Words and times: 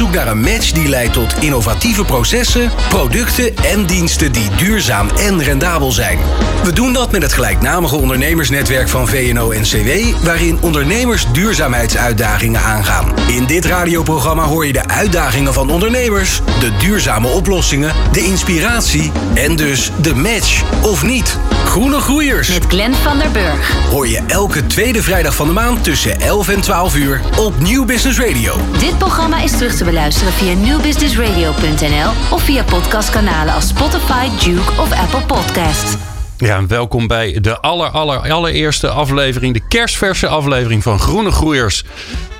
zoek 0.00 0.14
naar 0.14 0.28
een 0.28 0.40
match 0.40 0.72
die 0.72 0.88
leidt 0.88 1.12
tot 1.12 1.34
innovatieve 1.40 2.04
processen, 2.04 2.70
producten 2.88 3.56
en 3.56 3.86
diensten 3.86 4.32
die 4.32 4.50
duurzaam 4.56 5.08
en 5.08 5.42
rendabel 5.42 5.92
zijn. 5.92 6.18
We 6.64 6.72
doen 6.72 6.92
dat 6.92 7.12
met 7.12 7.22
het 7.22 7.32
gelijknamige 7.32 7.96
ondernemersnetwerk 7.96 8.88
van 8.88 9.08
VNO-NCW, 9.08 10.24
waarin 10.24 10.58
ondernemers 10.60 11.26
duurzaamheidsuitdagingen 11.32 12.60
aangaan. 12.60 13.12
In 13.28 13.46
dit 13.46 13.64
radioprogramma 13.64 14.42
hoor 14.42 14.66
je 14.66 14.72
de 14.72 14.88
uitdagingen 14.88 15.52
van 15.52 15.70
ondernemers, 15.70 16.40
de 16.60 16.76
duurzame 16.76 17.28
oplossingen, 17.28 17.94
de 18.12 18.24
inspiratie 18.24 19.12
en 19.34 19.56
dus 19.56 19.90
de 20.00 20.14
match 20.14 20.62
of 20.82 21.02
niet. 21.02 21.38
Groene 21.70 22.00
Groeiers. 22.00 22.48
Met 22.48 22.64
Glenn 22.68 22.94
van 22.94 23.18
der 23.18 23.30
Burg. 23.30 23.74
Hoor 23.90 24.08
je 24.08 24.22
elke 24.26 24.66
tweede 24.66 25.02
vrijdag 25.02 25.34
van 25.34 25.46
de 25.46 25.52
maand 25.52 25.84
tussen 25.84 26.20
11 26.20 26.48
en 26.48 26.60
12 26.60 26.96
uur 26.96 27.20
op 27.38 27.60
Nieuw 27.60 27.84
Business 27.84 28.18
Radio. 28.18 28.54
Dit 28.78 28.98
programma 28.98 29.42
is 29.42 29.50
terug 29.50 29.74
te 29.74 29.84
beluisteren 29.84 30.32
via 30.32 30.54
newbusinessradio.nl 30.54 32.10
of 32.30 32.42
via 32.42 32.62
podcastkanalen 32.62 33.54
als 33.54 33.68
Spotify, 33.68 34.28
Duke 34.44 34.80
of 34.80 34.92
Apple 34.92 35.22
Podcasts. 35.26 35.94
Ja, 36.36 36.56
en 36.56 36.66
welkom 36.66 37.06
bij 37.06 37.38
de 37.40 37.60
aller, 37.60 37.90
aller, 37.90 38.32
allereerste 38.32 38.88
aflevering, 38.88 39.54
de 39.54 39.66
kerstverse 39.68 40.28
aflevering 40.28 40.82
van 40.82 40.98
Groene 40.98 41.30
Groeiers. 41.30 41.84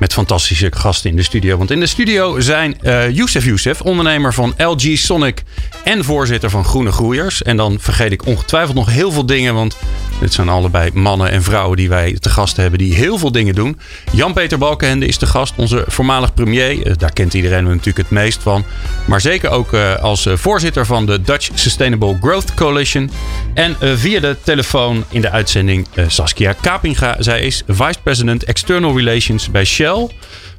Met 0.01 0.13
fantastische 0.13 0.73
gasten 0.77 1.11
in 1.11 1.17
de 1.17 1.23
studio. 1.23 1.57
Want 1.57 1.71
in 1.71 1.81
de 1.81 1.87
studio 1.87 2.41
zijn 2.41 2.79
uh, 2.83 3.11
Youssef 3.11 3.45
Youssef, 3.45 3.81
ondernemer 3.81 4.35
van 4.35 4.55
LG 4.57 4.99
Sonic 4.99 5.43
en 5.85 6.05
voorzitter 6.05 6.51
van 6.51 6.65
Groene 6.65 6.93
Groeiers. 6.93 7.43
En 7.43 7.57
dan 7.57 7.79
vergeet 7.81 8.13
ik 8.13 8.27
ongetwijfeld 8.27 8.77
nog 8.77 8.91
heel 8.91 9.13
veel 9.13 9.27
dingen, 9.27 9.55
want 9.55 9.77
dit 10.21 10.33
zijn 10.33 10.49
allebei 10.49 10.91
mannen 10.95 11.31
en 11.31 11.43
vrouwen 11.43 11.77
die 11.77 11.89
wij 11.89 12.17
te 12.21 12.31
gast 12.31 12.57
hebben 12.57 12.79
die 12.79 12.95
heel 12.95 13.19
veel 13.19 13.33
dingen 13.33 13.55
doen. 13.55 13.79
Jan-Peter 14.13 14.59
Balkenende 14.59 15.07
is 15.07 15.19
de 15.19 15.27
gast, 15.27 15.53
onze 15.57 15.85
voormalig 15.87 16.35
premier. 16.35 16.87
Uh, 16.87 16.93
daar 16.97 17.13
kent 17.13 17.35
iedereen 17.35 17.65
natuurlijk 17.65 17.97
het 17.97 18.11
meest 18.11 18.43
van. 18.43 18.65
Maar 19.05 19.21
zeker 19.21 19.51
ook 19.51 19.73
uh, 19.73 19.97
als 19.97 20.27
voorzitter 20.35 20.87
van 20.87 21.07
de 21.07 21.23
Dutch 21.23 21.51
Sustainable 21.55 22.17
Growth 22.21 22.55
Coalition. 22.55 23.11
En 23.55 23.77
via 23.81 24.21
de 24.21 24.37
telefoon 24.43 25.05
in 25.09 25.21
de 25.21 25.31
uitzending 25.31 25.87
Saskia 26.07 26.53
Kapinga. 26.53 27.17
Zij 27.19 27.41
is 27.41 27.63
Vice 27.69 27.99
President 28.03 28.45
External 28.45 28.97
Relations 28.97 29.51
bij 29.51 29.65
Shell. 29.65 29.90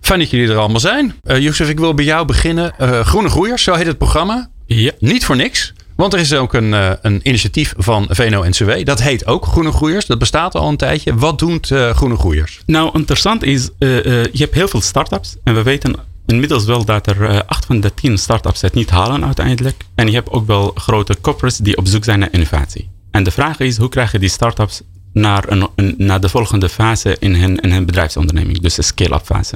Fijn 0.02 0.20
dat 0.20 0.30
jullie 0.30 0.50
er 0.50 0.58
allemaal 0.58 0.80
zijn. 0.80 1.16
Uh, 1.24 1.40
Jozef, 1.40 1.70
ik 1.70 1.80
wil 1.80 1.94
bij 1.94 2.06
jou 2.06 2.26
beginnen. 2.26 2.74
Uh, 2.82 3.00
Groene 3.00 3.30
Groeiers, 3.30 3.64
zo 3.64 3.74
heet 3.74 3.88
het 3.88 3.98
programma. 3.98 4.50
Ja. 4.66 4.92
Niet 5.00 5.26
voor 5.26 5.36
niks. 5.36 5.74
Want 5.96 6.14
er 6.14 6.20
is 6.20 6.34
ook 6.34 6.54
een, 6.54 6.72
uh, 6.72 6.92
een 7.02 7.20
initiatief 7.24 7.74
van 7.78 8.08
VNO-NCW. 8.10 8.86
Dat 8.86 9.02
heet 9.02 9.26
ook 9.26 9.46
Groene 9.46 9.72
Groeiers. 9.72 10.06
Dat 10.06 10.20
bestaat 10.20 10.56
al 10.56 10.70
een 10.70 10.78
tijdje. 10.78 11.16
Wat 11.16 11.40
doet 11.40 11.68
Groene 11.68 12.18
Groeiers? 12.18 12.62
Nou, 12.66 12.90
interessant 12.94 13.44
is, 13.44 13.70
je 13.80 14.30
hebt 14.32 14.54
heel 14.54 14.68
veel 14.68 14.82
start-ups. 14.82 15.36
En 15.44 15.56
we 15.56 15.64
weten 15.64 15.96
inmiddels 16.26 16.66
wel 16.66 16.86
dat 16.86 17.08
er 17.08 17.46
acht 17.46 17.66
van 17.66 17.80
de 17.80 17.94
tien 17.94 18.18
start-ups 18.18 18.62
het 18.62 18.74
niet 18.74 18.90
halen 18.90 19.26
uiteindelijk. 19.26 19.84
En 19.96 20.08
je 20.08 20.14
hebt 20.14 20.30
ook 20.30 20.48
wel 20.48 20.72
grote 20.76 21.18
corporates 21.22 21.58
die 21.58 21.78
op 21.78 21.88
zoek 21.88 22.04
zijn 22.04 22.20
naar 22.20 22.32
innovatie. 22.32 22.90
En 23.12 23.24
de 23.24 23.32
vraag 23.32 23.60
is, 23.60 23.78
hoe 23.78 23.90
krijg 23.90 24.12
je 24.12 24.20
die 24.20 24.30
start-ups 24.30 24.82
naar, 25.14 25.52
een, 25.52 25.68
een, 25.76 25.96
naar 25.98 26.22
de 26.22 26.30
volgende 26.30 26.70
fase 26.70 27.18
in 27.20 27.36
hun, 27.36 27.60
in 27.60 27.72
hun 27.72 27.86
bedrijfsonderneming, 27.86 28.60
dus 28.60 28.76
de 28.76 28.82
scale-up 28.82 29.26
fase. 29.26 29.56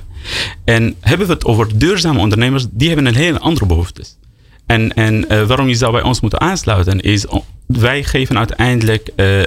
En 0.63 0.95
hebben 0.99 1.27
we 1.27 1.33
het 1.33 1.45
over 1.45 1.77
duurzame 1.77 2.19
ondernemers, 2.19 2.65
die 2.71 2.87
hebben 2.87 3.05
een 3.05 3.15
hele 3.15 3.39
andere 3.39 3.65
behoeftes. 3.65 4.17
En, 4.65 4.93
en 4.93 5.25
uh, 5.29 5.47
waarom 5.47 5.67
je 5.67 5.75
zou 5.75 5.91
bij 5.91 6.01
ons 6.01 6.21
moeten 6.21 6.41
aansluiten, 6.41 6.99
is 6.99 7.25
wij 7.67 8.03
geven 8.03 8.37
uiteindelijk 8.37 9.09
uh, 9.15 9.39
uh, 9.39 9.45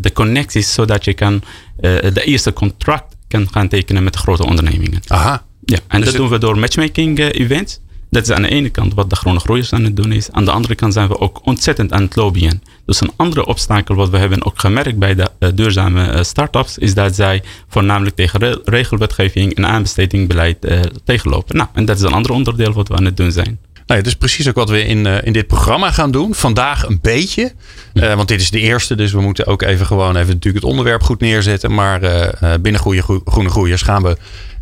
de 0.00 0.10
connecties 0.12 0.72
zodat 0.72 1.04
je 1.04 1.14
kan 1.14 1.42
de 1.80 2.22
eerste 2.24 2.52
contract 2.52 3.16
kan 3.28 3.48
gaan 3.50 3.68
tekenen 3.68 4.04
met 4.04 4.16
grote 4.16 4.46
ondernemingen. 4.46 5.00
Aha. 5.06 5.44
Ja, 5.64 5.78
en 5.88 6.00
dus 6.00 6.08
dat 6.08 6.18
doen 6.18 6.28
we 6.28 6.38
door 6.38 6.58
matchmaking 6.58 7.18
events. 7.18 7.80
Dat 8.10 8.22
is 8.22 8.30
aan 8.30 8.42
de 8.42 8.48
ene 8.48 8.70
kant 8.70 8.94
wat 8.94 9.10
de 9.10 9.16
groene 9.16 9.38
groeiers 9.38 9.72
aan 9.72 9.84
het 9.84 9.96
doen 9.96 10.12
is. 10.12 10.30
Aan 10.30 10.44
de 10.44 10.50
andere 10.50 10.74
kant 10.74 10.92
zijn 10.92 11.08
we 11.08 11.18
ook 11.18 11.40
ontzettend 11.44 11.92
aan 11.92 12.02
het 12.02 12.16
lobbyen. 12.16 12.62
Dus 12.86 13.00
een 13.00 13.12
andere 13.16 13.46
obstakel 13.46 13.94
wat 13.94 14.10
we 14.10 14.18
hebben 14.18 14.44
ook 14.44 14.60
gemerkt 14.60 14.98
bij 14.98 15.14
de 15.14 15.30
uh, 15.38 15.48
duurzame 15.54 16.12
uh, 16.12 16.22
start-ups 16.22 16.78
is 16.78 16.94
dat 16.94 17.14
zij 17.14 17.42
voornamelijk 17.68 18.16
tegen 18.16 18.40
re 18.40 18.60
regelwetgeving 18.64 19.54
en 19.54 19.66
aanbestedingbeleid 19.66 20.64
uh, 20.64 20.80
tegenlopen. 21.04 21.56
Nou, 21.56 21.68
en 21.72 21.84
dat 21.84 21.96
is 21.96 22.02
een 22.02 22.12
ander 22.12 22.32
onderdeel 22.32 22.72
wat 22.72 22.88
we 22.88 22.96
aan 22.96 23.04
het 23.04 23.16
doen 23.16 23.32
zijn. 23.32 23.58
Nou, 23.86 24.02
dat 24.02 24.06
is 24.06 24.18
precies 24.18 24.48
ook 24.48 24.54
wat 24.54 24.70
we 24.70 24.84
in, 24.84 25.06
uh, 25.06 25.22
in 25.22 25.32
dit 25.32 25.46
programma 25.46 25.90
gaan 25.90 26.10
doen. 26.10 26.34
Vandaag 26.34 26.86
een 26.86 26.98
beetje. 27.02 27.52
Uh, 27.94 28.14
want 28.14 28.28
dit 28.28 28.40
is 28.40 28.50
de 28.50 28.60
eerste, 28.60 28.94
dus 28.94 29.12
we 29.12 29.20
moeten 29.20 29.46
ook 29.46 29.62
even 29.62 29.86
gewoon 29.86 30.16
even 30.16 30.34
natuurlijk 30.34 30.64
het 30.64 30.72
onderwerp 30.72 31.02
goed 31.02 31.20
neerzetten. 31.20 31.74
Maar 31.74 32.02
uh, 32.02 32.54
binnen 32.60 32.80
Goede 32.80 33.02
Groene 33.24 33.50
Groeiers 33.50 33.82
gaan 33.82 34.02
we 34.02 34.16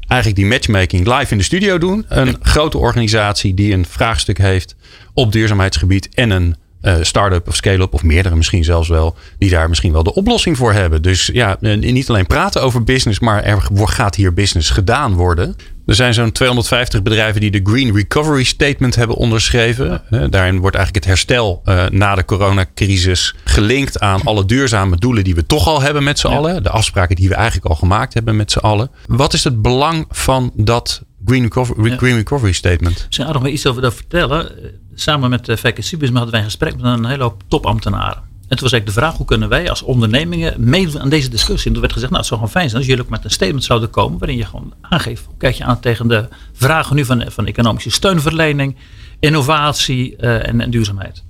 eigenlijk 0.09 0.41
die 0.41 0.51
matchmaking 0.51 1.07
live 1.07 1.33
in 1.33 1.39
de 1.39 1.45
studio 1.45 1.79
doen. 1.79 2.05
Een 2.09 2.27
ja. 2.27 2.37
grote 2.43 2.79
organisatie 2.79 3.55
die 3.55 3.73
een 3.73 3.87
vraagstuk 3.87 4.39
heeft 4.39 4.77
op 5.15 5.33
duurzaamheidsgebied 5.33 6.09
en 6.15 6.31
een 6.31 6.57
uh, 6.83 6.95
start-up 7.01 7.49
of 7.49 7.57
scale-up 7.57 7.95
of 7.95 8.03
meerdere 8.03 8.37
misschien 8.37 8.65
zelfs 8.65 8.89
wel, 8.89 9.17
die 9.39 9.51
daar 9.51 9.69
misschien 9.69 9.93
wel 9.93 10.03
de 10.03 10.15
oplossing 10.15 10.57
voor 10.57 10.73
hebben. 10.73 11.03
Dus 11.03 11.31
ja, 11.33 11.57
niet 11.61 12.09
alleen 12.09 12.27
praten 12.27 12.63
over 12.63 12.85
business, 12.85 13.21
maar 13.21 13.43
er 13.43 13.69
gaat 13.75 14.15
hier 14.15 14.35
business 14.35 14.71
gedaan 14.71 15.15
worden. 15.15 15.57
Er 15.87 15.95
zijn 15.95 16.15
zo'n 16.15 16.33
250 16.33 17.03
bedrijven 17.03 17.41
die 17.41 17.51
de 17.51 17.61
Green 17.63 17.95
Recovery 17.95 18.45
Statement 18.45 18.95
hebben 18.95 19.17
onderschreven. 19.17 20.03
Daarin 20.31 20.59
wordt 20.59 20.77
eigenlijk 20.77 21.05
het 21.05 21.15
herstel 21.15 21.63
uh, 21.65 21.87
na 21.87 22.15
de 22.15 22.25
coronacrisis 22.25 23.35
gelinkt 23.45 24.01
aan 24.01 24.23
alle 24.23 24.45
duurzame 24.45 24.97
doelen 24.97 25.25
die 25.25 25.35
we 25.35 25.47
toch 25.47 25.67
al 25.67 25.83
hebben 25.83 26.05
met 26.05 26.19
z'n 26.19 26.29
ja. 26.29 26.37
allen. 26.37 26.63
De 26.63 26.71
afspraken 26.71 27.17
die 27.17 27.29
we 27.29 27.35
eigenlijk 27.35 27.67
al 27.67 27.75
gemaakt 27.75 28.15
hebben 28.15 28.37
met 28.37 28.51
z'n 28.51 28.59
allen. 28.59 28.91
Wat 29.07 29.33
is 29.33 29.45
het 29.45 29.63
belang 29.63 30.05
van 30.09 30.53
dat 30.55 31.03
Green 31.29 31.43
Recovery, 31.43 31.91
ja. 31.91 31.97
Green 31.97 32.17
Recovery 32.17 32.53
Statement? 32.53 33.05
Misschien 33.07 33.27
aardig 33.27 33.43
nog 33.43 33.51
iets 33.51 33.67
over 33.67 33.83
dat 33.83 33.95
vertellen. 33.95 34.53
Samen 34.95 35.31
met 35.31 35.45
de 35.45 35.57
VKC 35.57 35.91
hadden 35.91 36.31
wij 36.31 36.39
een 36.41 36.45
gesprek 36.45 36.77
met 36.77 36.85
een 36.85 37.05
hele 37.05 37.23
hoop 37.23 37.43
topambtenaren. 37.49 38.27
En 38.49 38.57
toen 38.57 38.69
was 38.69 38.73
eigenlijk 38.73 38.87
de 38.87 39.07
vraag, 39.07 39.17
hoe 39.17 39.27
kunnen 39.27 39.49
wij 39.49 39.71
als 39.71 39.83
ondernemingen 39.83 40.55
meedoen 40.59 41.01
aan 41.01 41.09
deze 41.09 41.29
discussie? 41.29 41.67
En 41.67 41.73
toen 41.73 41.81
werd 41.81 41.93
gezegd, 41.93 42.13
nou 42.13 42.23
het 42.23 42.33
zou 42.33 42.41
gewoon 42.41 42.55
fijn 42.55 42.69
zijn 42.69 42.81
als 42.81 42.91
jullie 42.91 43.05
ook 43.05 43.11
met 43.11 43.25
een 43.25 43.31
statement 43.31 43.65
zouden 43.65 43.91
komen 43.91 44.19
waarin 44.19 44.37
je 44.37 44.45
gewoon 44.45 44.75
aangeeft, 44.81 45.25
hoe 45.25 45.37
kijk 45.37 45.55
je 45.55 45.65
aan 45.65 45.81
tegen 45.81 46.09
de 46.09 46.29
vragen 46.53 46.97
nu 46.97 47.05
van, 47.05 47.25
van 47.29 47.47
economische 47.47 47.91
steunverlening, 47.91 48.77
innovatie 49.21 50.17
uh, 50.21 50.49
en, 50.49 50.61
en, 50.61 50.71
duurzaamheid. 50.71 51.25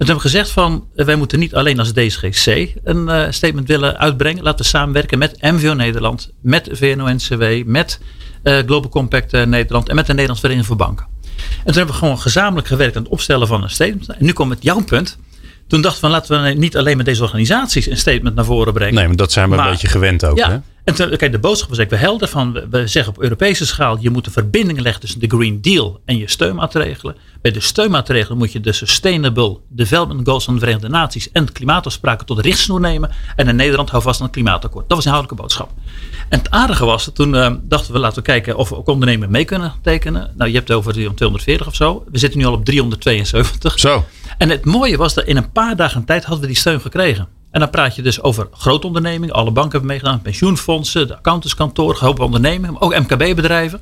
Hebben 0.00 0.18
we 0.18 0.28
gezegd 0.30 0.50
van, 0.50 0.86
wij 0.94 1.16
moeten 1.16 1.38
niet 1.38 1.54
alleen 1.54 1.78
als 1.78 1.92
DSGC 1.92 2.74
een 2.84 3.08
uh, 3.08 3.26
statement 3.30 3.68
willen 3.68 3.98
uitbrengen. 3.98 4.42
Laten 4.42 4.64
we 4.64 4.70
samenwerken 4.70 5.18
met 5.18 5.42
MVO 5.42 5.74
Nederland, 5.74 6.32
met 6.42 6.68
VNO-NCW, 6.72 7.44
met 7.66 8.00
uh, 8.42 8.58
Global 8.58 8.88
Compact 8.90 9.32
Nederland 9.46 9.88
en 9.88 9.94
met 9.94 10.06
de 10.06 10.12
Nederlandse 10.12 10.46
Vereniging 10.46 10.66
voor 10.66 10.86
Banken. 10.86 11.06
En 11.36 11.64
toen 11.64 11.74
hebben 11.74 11.94
we 11.94 12.00
gewoon 12.00 12.18
gezamenlijk 12.18 12.66
gewerkt 12.66 12.96
aan 12.96 13.02
het 13.02 13.12
opstellen 13.12 13.46
van 13.46 13.62
een 13.62 13.70
statement. 13.70 14.08
En 14.08 14.24
nu 14.24 14.32
komt 14.32 14.50
het 14.50 14.62
jouw 14.62 14.84
punt. 14.84 15.18
Toen 15.66 15.80
dachten 15.80 16.02
we, 16.02 16.08
laten 16.10 16.42
we 16.42 16.48
niet 16.48 16.76
alleen 16.76 16.96
met 16.96 17.06
deze 17.06 17.22
organisaties 17.22 17.86
een 17.86 17.96
statement 17.96 18.34
naar 18.34 18.44
voren 18.44 18.72
brengen. 18.72 18.94
Nee, 18.94 19.06
maar 19.06 19.16
dat 19.16 19.32
zijn 19.32 19.50
we 19.50 19.56
maar, 19.56 19.64
een 19.64 19.70
beetje 19.70 19.88
gewend 19.88 20.24
ook. 20.24 20.36
Ja, 20.36 20.50
hè? 20.50 20.58
En 20.84 20.94
toen, 20.94 21.16
kijk, 21.16 21.32
de 21.32 21.38
boodschap 21.38 21.68
was 21.68 21.78
eigenlijk 21.78 21.90
wel 21.90 22.10
helder 22.10 22.28
van, 22.28 22.52
we, 22.52 22.68
we 22.70 22.86
zeggen 22.86 23.12
op 23.12 23.22
Europese 23.22 23.66
schaal, 23.66 23.98
je 24.00 24.10
moet 24.10 24.24
de 24.24 24.30
verbinding 24.30 24.80
leggen 24.80 25.00
tussen 25.00 25.20
de 25.20 25.26
Green 25.26 25.60
Deal 25.60 26.00
en 26.04 26.16
je 26.16 26.28
steunmaatregelen. 26.28 27.16
Bij 27.42 27.52
de 27.52 27.60
steunmaatregelen 27.60 28.38
moet 28.38 28.52
je 28.52 28.60
de 28.60 28.72
Sustainable 28.72 29.58
Development 29.68 30.28
Goals 30.28 30.44
van 30.44 30.54
de 30.54 30.60
Verenigde 30.60 30.88
Naties 30.88 31.32
en 31.32 31.52
klimaatafspraken 31.52 32.26
tot 32.26 32.38
richtsnoer 32.38 32.80
nemen. 32.80 33.10
En 33.36 33.48
in 33.48 33.56
Nederland 33.56 33.90
hou 33.90 34.02
vast 34.02 34.20
aan 34.20 34.26
het 34.26 34.34
klimaatakkoord. 34.34 34.88
Dat 34.88 34.96
was 34.96 35.06
een 35.06 35.12
inhoudelijke 35.12 35.42
boodschap. 35.42 35.70
En 36.28 36.38
het 36.38 36.50
aardige 36.50 36.84
was, 36.84 37.10
toen 37.14 37.34
uh, 37.34 37.52
dachten 37.62 37.92
we, 37.92 37.98
laten 37.98 38.18
we 38.18 38.24
kijken 38.24 38.56
of 38.56 38.68
we 38.68 38.76
ook 38.76 38.88
ondernemers 38.88 39.30
mee 39.30 39.44
kunnen 39.44 39.72
tekenen. 39.82 40.30
Nou, 40.36 40.50
je 40.50 40.56
hebt 40.56 40.68
het 40.68 40.76
over 40.76 40.92
240 40.92 41.66
of 41.66 41.74
zo. 41.74 42.04
We 42.10 42.18
zitten 42.18 42.38
nu 42.38 42.46
al 42.46 42.52
op 42.52 42.64
372. 42.64 43.78
Zo. 43.78 44.04
En 44.38 44.48
het 44.48 44.64
mooie 44.64 44.96
was 44.96 45.14
dat 45.14 45.24
in 45.24 45.36
een 45.36 45.52
paar 45.52 45.76
dagen 45.76 46.04
tijd 46.04 46.22
hadden 46.22 46.40
we 46.40 46.46
die 46.46 46.56
steun 46.56 46.80
gekregen. 46.80 47.39
En 47.50 47.60
dan 47.60 47.70
praat 47.70 47.94
je 47.96 48.02
dus 48.02 48.22
over 48.22 48.48
grote 48.52 48.86
ondernemingen. 48.86 49.34
Alle 49.34 49.50
banken 49.50 49.72
hebben 49.72 49.88
meegedaan. 49.88 50.22
Pensioenfondsen, 50.22 51.06
de 51.06 51.16
accountantskantoor, 51.16 51.96
hoop 52.00 52.20
ondernemingen. 52.20 52.80
Ook 52.80 52.98
MKB-bedrijven. 52.98 53.80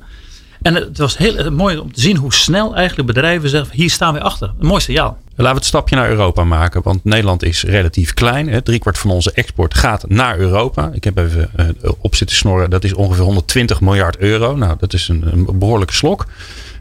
En 0.61 0.75
het 0.75 0.97
was 0.97 1.17
heel 1.17 1.51
mooi 1.51 1.77
om 1.77 1.93
te 1.93 2.01
zien 2.01 2.17
hoe 2.17 2.33
snel 2.33 2.75
eigenlijk 2.75 3.07
bedrijven 3.07 3.49
zeggen, 3.49 3.75
hier 3.75 3.89
staan 3.89 4.13
we 4.13 4.21
achter. 4.21 4.51
Een 4.59 4.67
mooi 4.67 4.81
signaal. 4.81 5.17
Laten 5.29 5.51
we 5.53 5.57
het 5.57 5.65
stapje 5.65 5.95
naar 5.95 6.09
Europa 6.09 6.43
maken. 6.43 6.81
Want 6.81 7.03
Nederland 7.03 7.43
is 7.43 7.63
relatief 7.63 8.13
klein. 8.13 8.63
Driekwart 8.63 8.97
van 8.97 9.11
onze 9.11 9.31
export 9.31 9.73
gaat 9.73 10.09
naar 10.09 10.37
Europa. 10.37 10.89
Ik 10.93 11.03
heb 11.03 11.17
even 11.17 11.51
uh, 11.59 11.91
op 11.99 12.15
zitten 12.15 12.35
snorren. 12.35 12.69
Dat 12.69 12.83
is 12.83 12.93
ongeveer 12.93 13.23
120 13.23 13.81
miljard 13.81 14.17
euro. 14.17 14.55
Nou, 14.55 14.75
dat 14.79 14.93
is 14.93 15.07
een, 15.07 15.23
een 15.31 15.59
behoorlijke 15.59 15.93
slok. 15.93 16.25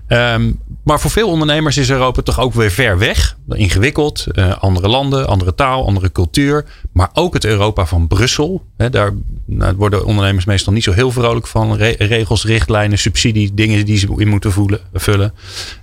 Ehm, 0.08 0.52
maar 0.84 1.00
voor 1.00 1.10
veel 1.10 1.28
ondernemers 1.28 1.76
is 1.76 1.90
Europa 1.90 2.22
toch 2.22 2.40
ook 2.40 2.54
weer 2.54 2.70
ver 2.70 2.98
weg. 2.98 3.36
Ingewikkeld. 3.48 4.26
Uh, 4.32 4.56
andere 4.58 4.88
landen, 4.88 5.26
andere 5.26 5.54
taal, 5.54 5.86
andere 5.86 6.12
cultuur. 6.12 6.64
Maar 6.92 7.10
ook 7.12 7.34
het 7.34 7.44
Europa 7.44 7.86
van 7.86 8.06
Brussel. 8.06 8.64
Hè, 8.76 8.90
daar 8.90 9.12
nou, 9.44 9.74
worden 9.76 10.04
ondernemers 10.04 10.44
meestal 10.44 10.72
niet 10.72 10.84
zo 10.84 10.92
heel 10.92 11.10
vrolijk 11.10 11.46
van. 11.46 11.76
Re 11.76 11.94
regels, 11.98 12.44
richtlijnen, 12.44 12.98
subsidie, 12.98 13.54
dingen 13.54 13.84
die 13.84 13.98
ze 13.98 14.14
in 14.16 14.28
moeten 14.28 14.52
voelen, 14.52 14.80
vullen. 14.92 15.34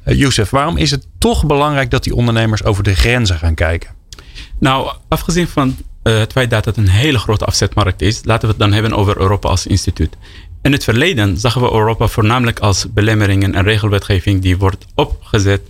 Uh, 0.06 0.30
waarom 0.50 0.78
is 0.78 0.92
het 0.92 1.08
toch 1.18 1.46
belangrijk 1.46 1.92
dat 1.92 2.04
die 2.04 2.16
ondernemers 2.16 2.64
over 2.64 2.84
de 2.84 2.96
grenzen 2.96 3.38
gaan 3.38 3.56
kijken? 3.56 3.90
Nou, 4.60 4.92
afgezien 5.08 5.48
van 5.48 5.76
uh, 6.04 6.18
het 6.18 6.32
feit 6.32 6.50
dat 6.50 6.66
het 6.66 6.78
een 6.78 6.90
hele 6.90 7.20
grote 7.20 7.46
afzetmarkt 7.46 8.02
is, 8.02 8.22
laten 8.24 8.42
we 8.42 8.48
het 8.48 8.60
dan 8.60 8.74
hebben 8.74 8.94
over 8.94 9.18
Europa 9.20 9.50
als 9.50 9.68
instituut. 9.68 10.18
In 10.66 10.72
het 10.72 10.84
verleden 10.84 11.38
zagen 11.38 11.62
we 11.62 11.72
Europa 11.72 12.08
voornamelijk 12.08 12.60
als 12.60 12.94
belemmeringen 12.94 13.56
en 13.56 13.64
regelwetgeving 13.64 14.42
die 14.42 14.58
wordt 14.58 14.86
opgezet 14.96 15.62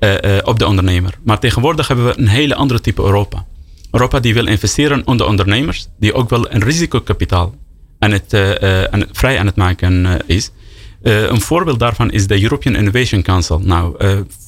uh, 0.00 0.10
uh, 0.10 0.38
op 0.44 0.58
de 0.58 0.66
ondernemer. 0.66 1.14
Maar 1.24 1.38
tegenwoordig 1.38 1.88
hebben 1.88 2.06
we 2.06 2.18
een 2.18 2.28
hele 2.28 2.54
andere 2.54 2.80
type 2.80 3.02
Europa. 3.02 3.44
Europa 3.90 4.20
die 4.20 4.34
wil 4.34 4.46
investeren 4.46 5.06
onder 5.06 5.26
ondernemers, 5.26 5.88
die 5.98 6.14
ook 6.14 6.30
wel 6.30 6.52
een 6.52 6.62
risicokapitaal 6.62 7.54
aan 7.98 8.10
het, 8.10 8.32
uh, 8.32 8.84
aan, 8.84 9.04
vrij 9.12 9.38
aan 9.38 9.46
het 9.46 9.56
maken 9.56 10.20
is. 10.26 10.50
een 11.02 11.40
voorbeeld 11.40 11.78
daarvan 11.78 12.10
is 12.10 12.26
de 12.26 12.42
European 12.42 12.76
Innovation 12.76 13.22
Council. 13.22 13.60
Nou, 13.60 13.96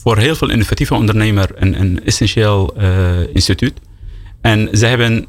voor 0.03 0.19
heel 0.19 0.35
veel 0.35 0.51
innovatieve 0.51 0.95
ondernemers 0.95 1.51
een, 1.55 1.81
een 1.81 2.05
essentieel 2.05 2.77
instituut. 3.33 3.75
En 4.41 4.69
ze 4.73 4.87
hebben 4.87 5.27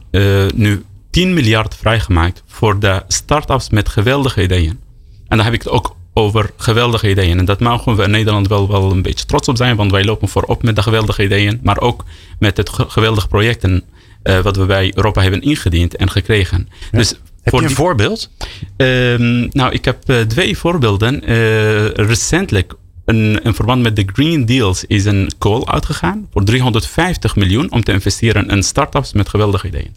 nu 0.56 0.84
10 1.16 1.34
miljard 1.34 1.76
vrijgemaakt 1.76 2.44
voor 2.48 2.80
de 2.80 3.04
start-ups 3.08 3.70
met 3.70 3.90
geweldige 3.90 4.44
ideeën. 4.44 4.80
En 5.28 5.38
dan 5.38 5.46
heb 5.46 5.54
ik 5.54 5.64
het 5.64 5.72
ook 5.72 5.96
over 6.14 6.52
geweldige 6.58 7.10
ideeën. 7.10 7.40
En 7.40 7.46
dat 7.46 7.60
mogen 7.60 7.96
we 7.96 8.04
in 8.04 8.12
Nederland 8.12 8.48
wel, 8.48 8.68
wel 8.68 8.92
een 8.92 9.02
beetje 9.02 9.26
trots 9.26 9.48
op 9.48 9.58
zijn, 9.58 9.76
want 9.76 9.92
wij 9.92 10.04
lopen 10.04 10.28
voorop 10.28 10.64
met 10.64 10.76
de 10.76 10.82
geweldige 10.82 11.24
ideeën, 11.24 11.60
maar 11.64 11.80
ook 11.80 12.04
met 12.40 12.58
het 12.58 12.70
geweldige 12.70 13.28
projecten 13.28 13.84
uh, 14.24 14.40
wat 14.40 14.56
we 14.56 14.66
bij 14.66 14.92
Europa 14.96 15.22
hebben 15.22 15.42
ingediend 15.42 15.96
en 15.96 16.10
gekregen. 16.10 16.70
Dus 16.92 17.14
heb 17.42 17.54
je 17.54 17.62
een 17.62 17.70
voorbeeld? 17.70 18.30
Uh, 18.78 19.18
nou, 19.52 19.72
ik 19.72 19.86
heb 19.86 20.10
uh, 20.10 20.22
twee 20.22 20.58
voorbeelden. 20.58 21.32
Uh, 21.32 21.88
recentelijk 21.88 22.74
in, 23.06 23.44
in, 23.44 23.54
verband 23.54 23.82
met 23.82 23.96
de 23.96 24.04
Green 24.14 24.46
Deals 24.46 24.86
is 24.86 25.06
een 25.06 25.32
call 25.38 25.64
uitgegaan 25.66 26.28
voor 26.32 26.44
350 26.44 27.36
miljoen 27.36 27.72
om 27.72 27.84
te 27.84 27.92
investeren 27.92 28.48
in 28.48 28.64
start-ups 28.64 29.14
met 29.14 29.30
geweldige 29.30 29.68
ideeën. 29.68 29.96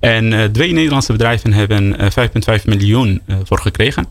En 0.00 0.32
uh, 0.32 0.44
twee 0.44 0.72
Nederlandse 0.72 1.12
bedrijven 1.12 1.52
hebben 1.52 2.00
uh, 2.00 2.58
5,5 2.58 2.64
miljoen 2.64 3.20
uh, 3.26 3.36
voor 3.44 3.58
gekregen. 3.58 4.06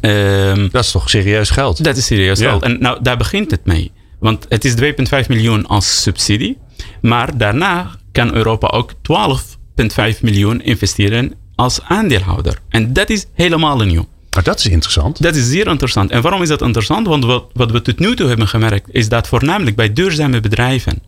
Um, 0.00 0.68
dat 0.70 0.84
is 0.84 0.90
toch 0.90 1.10
serieus 1.10 1.50
geld? 1.50 1.84
Dat 1.84 1.96
is 1.96 2.06
serieus 2.06 2.38
ja. 2.38 2.48
geld. 2.48 2.62
En 2.62 2.80
nou, 2.80 2.98
daar 3.02 3.16
begint 3.16 3.50
het 3.50 3.64
mee. 3.64 3.92
Want 4.18 4.46
het 4.48 4.64
is 4.64 4.74
2,5 5.22 5.28
miljoen 5.28 5.66
als 5.66 6.02
subsidie. 6.02 6.58
Maar 7.00 7.38
daarna 7.38 7.90
kan 8.12 8.34
Europa 8.34 8.68
ook 8.68 8.92
12,5 8.92 10.20
miljoen 10.20 10.62
investeren 10.62 11.34
als 11.54 11.82
aandeelhouder. 11.82 12.58
En 12.68 12.92
dat 12.92 13.10
is 13.10 13.26
helemaal 13.34 13.78
nieuw. 13.78 14.08
Maar 14.34 14.42
dat 14.42 14.58
is 14.58 14.66
interessant. 14.66 15.22
Dat 15.22 15.34
is 15.34 15.48
zeer 15.48 15.66
interessant. 15.66 16.10
En 16.10 16.22
waarom 16.22 16.42
is 16.42 16.48
dat 16.48 16.62
interessant? 16.62 17.06
Want 17.06 17.24
wat, 17.24 17.44
wat 17.52 17.70
we 17.70 17.82
tot 17.82 17.98
nu 17.98 18.16
toe 18.16 18.28
hebben 18.28 18.48
gemerkt, 18.48 18.88
is 18.92 19.08
dat 19.08 19.28
voornamelijk 19.28 19.76
bij 19.76 19.92
duurzame 19.92 20.40
bedrijven 20.40 21.02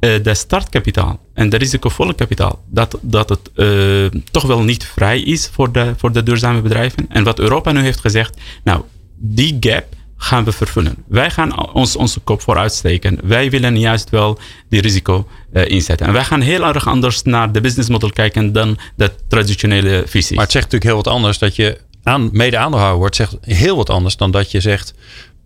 uh, 0.00 0.22
de 0.22 0.34
startkapitaal 0.34 1.20
en 1.34 1.48
de 1.48 1.56
risicovolle 1.56 2.14
kapitaal, 2.14 2.62
dat, 2.70 2.98
dat 3.00 3.28
het 3.28 3.50
uh, 3.54 4.06
toch 4.30 4.42
wel 4.42 4.62
niet 4.62 4.84
vrij 4.84 5.20
is 5.20 5.48
voor 5.52 5.72
de, 5.72 5.94
voor 5.96 6.12
de 6.12 6.22
duurzame 6.22 6.60
bedrijven. 6.60 7.06
En 7.08 7.24
wat 7.24 7.38
Europa 7.38 7.72
nu 7.72 7.80
heeft 7.80 8.00
gezegd, 8.00 8.36
nou, 8.64 8.82
die 9.16 9.56
gap 9.60 9.84
gaan 10.16 10.44
we 10.44 10.52
vervullen. 10.52 10.94
Wij 11.08 11.30
gaan 11.30 11.72
ons, 11.72 11.96
onze 11.96 12.20
kop 12.20 12.40
vooruit 12.40 12.72
steken. 12.72 13.18
Wij 13.22 13.50
willen 13.50 13.78
juist 13.78 14.10
wel 14.10 14.38
die 14.68 14.80
risico 14.80 15.28
uh, 15.52 15.68
inzetten. 15.68 16.06
En 16.06 16.12
wij 16.12 16.24
gaan 16.24 16.40
heel 16.40 16.64
erg 16.64 16.86
anders 16.86 17.22
naar 17.22 17.52
de 17.52 17.60
business 17.60 17.88
model 17.88 18.10
kijken 18.10 18.52
dan 18.52 18.78
de 18.96 19.10
traditionele 19.28 20.02
visie. 20.06 20.34
Maar 20.34 20.44
het 20.44 20.52
zegt 20.52 20.64
natuurlijk 20.64 20.92
heel 20.92 21.02
wat 21.02 21.14
anders 21.14 21.38
dat 21.38 21.56
je 21.56 21.80
aan, 22.06 22.28
mede 22.32 22.58
aandeelhouder 22.58 22.98
wordt, 22.98 23.16
zegt 23.16 23.36
heel 23.40 23.76
wat 23.76 23.90
anders 23.90 24.16
dan 24.16 24.30
dat 24.30 24.50
je 24.50 24.60
zegt. 24.60 24.94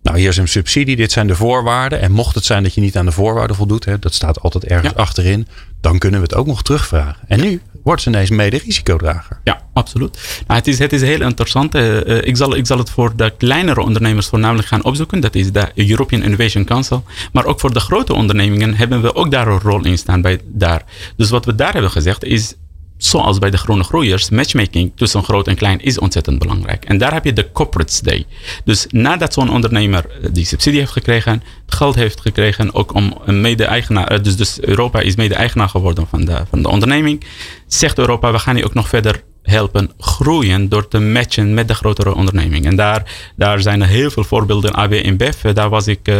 Nou, 0.03 0.17
hier 0.17 0.29
is 0.29 0.37
een 0.37 0.47
subsidie, 0.47 0.95
dit 0.95 1.11
zijn 1.11 1.27
de 1.27 1.35
voorwaarden. 1.35 2.01
En 2.01 2.11
mocht 2.11 2.35
het 2.35 2.45
zijn 2.45 2.63
dat 2.63 2.73
je 2.73 2.81
niet 2.81 2.97
aan 2.97 3.05
de 3.05 3.11
voorwaarden 3.11 3.55
voldoet, 3.55 3.85
hè, 3.85 3.99
dat 3.99 4.13
staat 4.13 4.41
altijd 4.41 4.63
ergens 4.65 4.93
ja. 4.95 5.01
achterin, 5.01 5.47
dan 5.81 5.97
kunnen 5.97 6.19
we 6.19 6.25
het 6.25 6.35
ook 6.35 6.47
nog 6.47 6.63
terugvragen. 6.63 7.15
En 7.27 7.37
ja. 7.37 7.43
nu 7.43 7.61
wordt 7.83 8.01
ze 8.01 8.09
ineens 8.09 8.29
mede 8.29 8.57
risicodrager. 8.57 9.39
Ja, 9.43 9.61
absoluut. 9.73 10.43
Nou, 10.47 10.59
het, 10.59 10.67
is, 10.67 10.79
het 10.79 10.93
is 10.93 11.01
heel 11.01 11.21
interessant. 11.21 11.75
Uh, 11.75 12.21
ik, 12.21 12.37
zal, 12.37 12.55
ik 12.55 12.65
zal 12.65 12.77
het 12.77 12.89
voor 12.89 13.15
de 13.15 13.33
kleinere 13.37 13.81
ondernemers 13.81 14.27
voornamelijk 14.27 14.67
gaan 14.67 14.83
opzoeken. 14.83 15.19
Dat 15.19 15.35
is 15.35 15.51
de 15.51 15.71
European 15.75 16.23
Innovation 16.23 16.65
Council. 16.65 17.03
Maar 17.31 17.45
ook 17.45 17.59
voor 17.59 17.73
de 17.73 17.79
grote 17.79 18.13
ondernemingen 18.13 18.75
hebben 18.75 19.01
we 19.01 19.15
ook 19.15 19.31
daar 19.31 19.47
een 19.47 19.59
rol 19.59 19.85
in 19.85 19.97
staan. 19.97 20.21
Bij 20.21 20.39
daar. 20.45 20.83
Dus 21.15 21.29
wat 21.29 21.45
we 21.45 21.55
daar 21.55 21.73
hebben 21.73 21.91
gezegd 21.91 22.23
is 22.23 22.55
zoals 23.03 23.39
bij 23.39 23.49
de 23.49 23.57
groene 23.57 23.83
groeiers, 23.83 24.29
matchmaking 24.29 24.91
tussen 24.95 25.23
groot 25.23 25.47
en 25.47 25.55
klein 25.55 25.81
is 25.81 25.99
ontzettend 25.99 26.39
belangrijk. 26.39 26.85
En 26.85 26.97
daar 26.97 27.13
heb 27.13 27.25
je 27.25 27.33
de 27.33 27.51
Corporates 27.51 27.99
Day. 27.99 28.25
Dus 28.63 28.85
nadat 28.89 29.33
zo'n 29.33 29.49
ondernemer 29.49 30.05
eh, 30.09 30.29
die 30.31 30.45
subsidie 30.45 30.79
heeft 30.79 30.91
gekregen, 30.91 31.43
geld 31.65 31.95
heeft 31.95 32.21
gekregen, 32.21 32.73
ook 32.73 32.93
om 32.93 33.17
een 33.25 33.41
mede-eigenaar, 33.41 34.07
eh, 34.07 34.23
dus, 34.23 34.35
dus 34.35 34.59
Europa 34.61 34.99
is 34.99 35.15
mede-eigenaar 35.15 35.69
geworden 35.69 36.07
van 36.07 36.25
de, 36.25 36.43
van 36.49 36.61
de 36.61 36.69
onderneming, 36.69 37.23
zegt 37.67 37.97
Europa, 37.97 38.31
we 38.31 38.39
gaan 38.39 38.57
je 38.57 38.65
ook 38.65 38.73
nog 38.73 38.87
verder 38.87 39.23
helpen 39.43 39.91
groeien 39.97 40.69
door 40.69 40.87
te 40.87 40.99
matchen 40.99 41.53
met 41.53 41.67
de 41.67 41.73
grotere 41.73 42.15
onderneming. 42.15 42.65
En 42.65 42.75
daar, 42.75 43.31
daar 43.35 43.61
zijn 43.61 43.81
er 43.81 43.87
heel 43.87 44.11
veel 44.11 44.23
voorbeelden. 44.23 44.73
AB 44.73 44.93
InBev, 44.93 45.41
daar 45.53 45.69
was 45.69 45.87
ik 45.87 46.11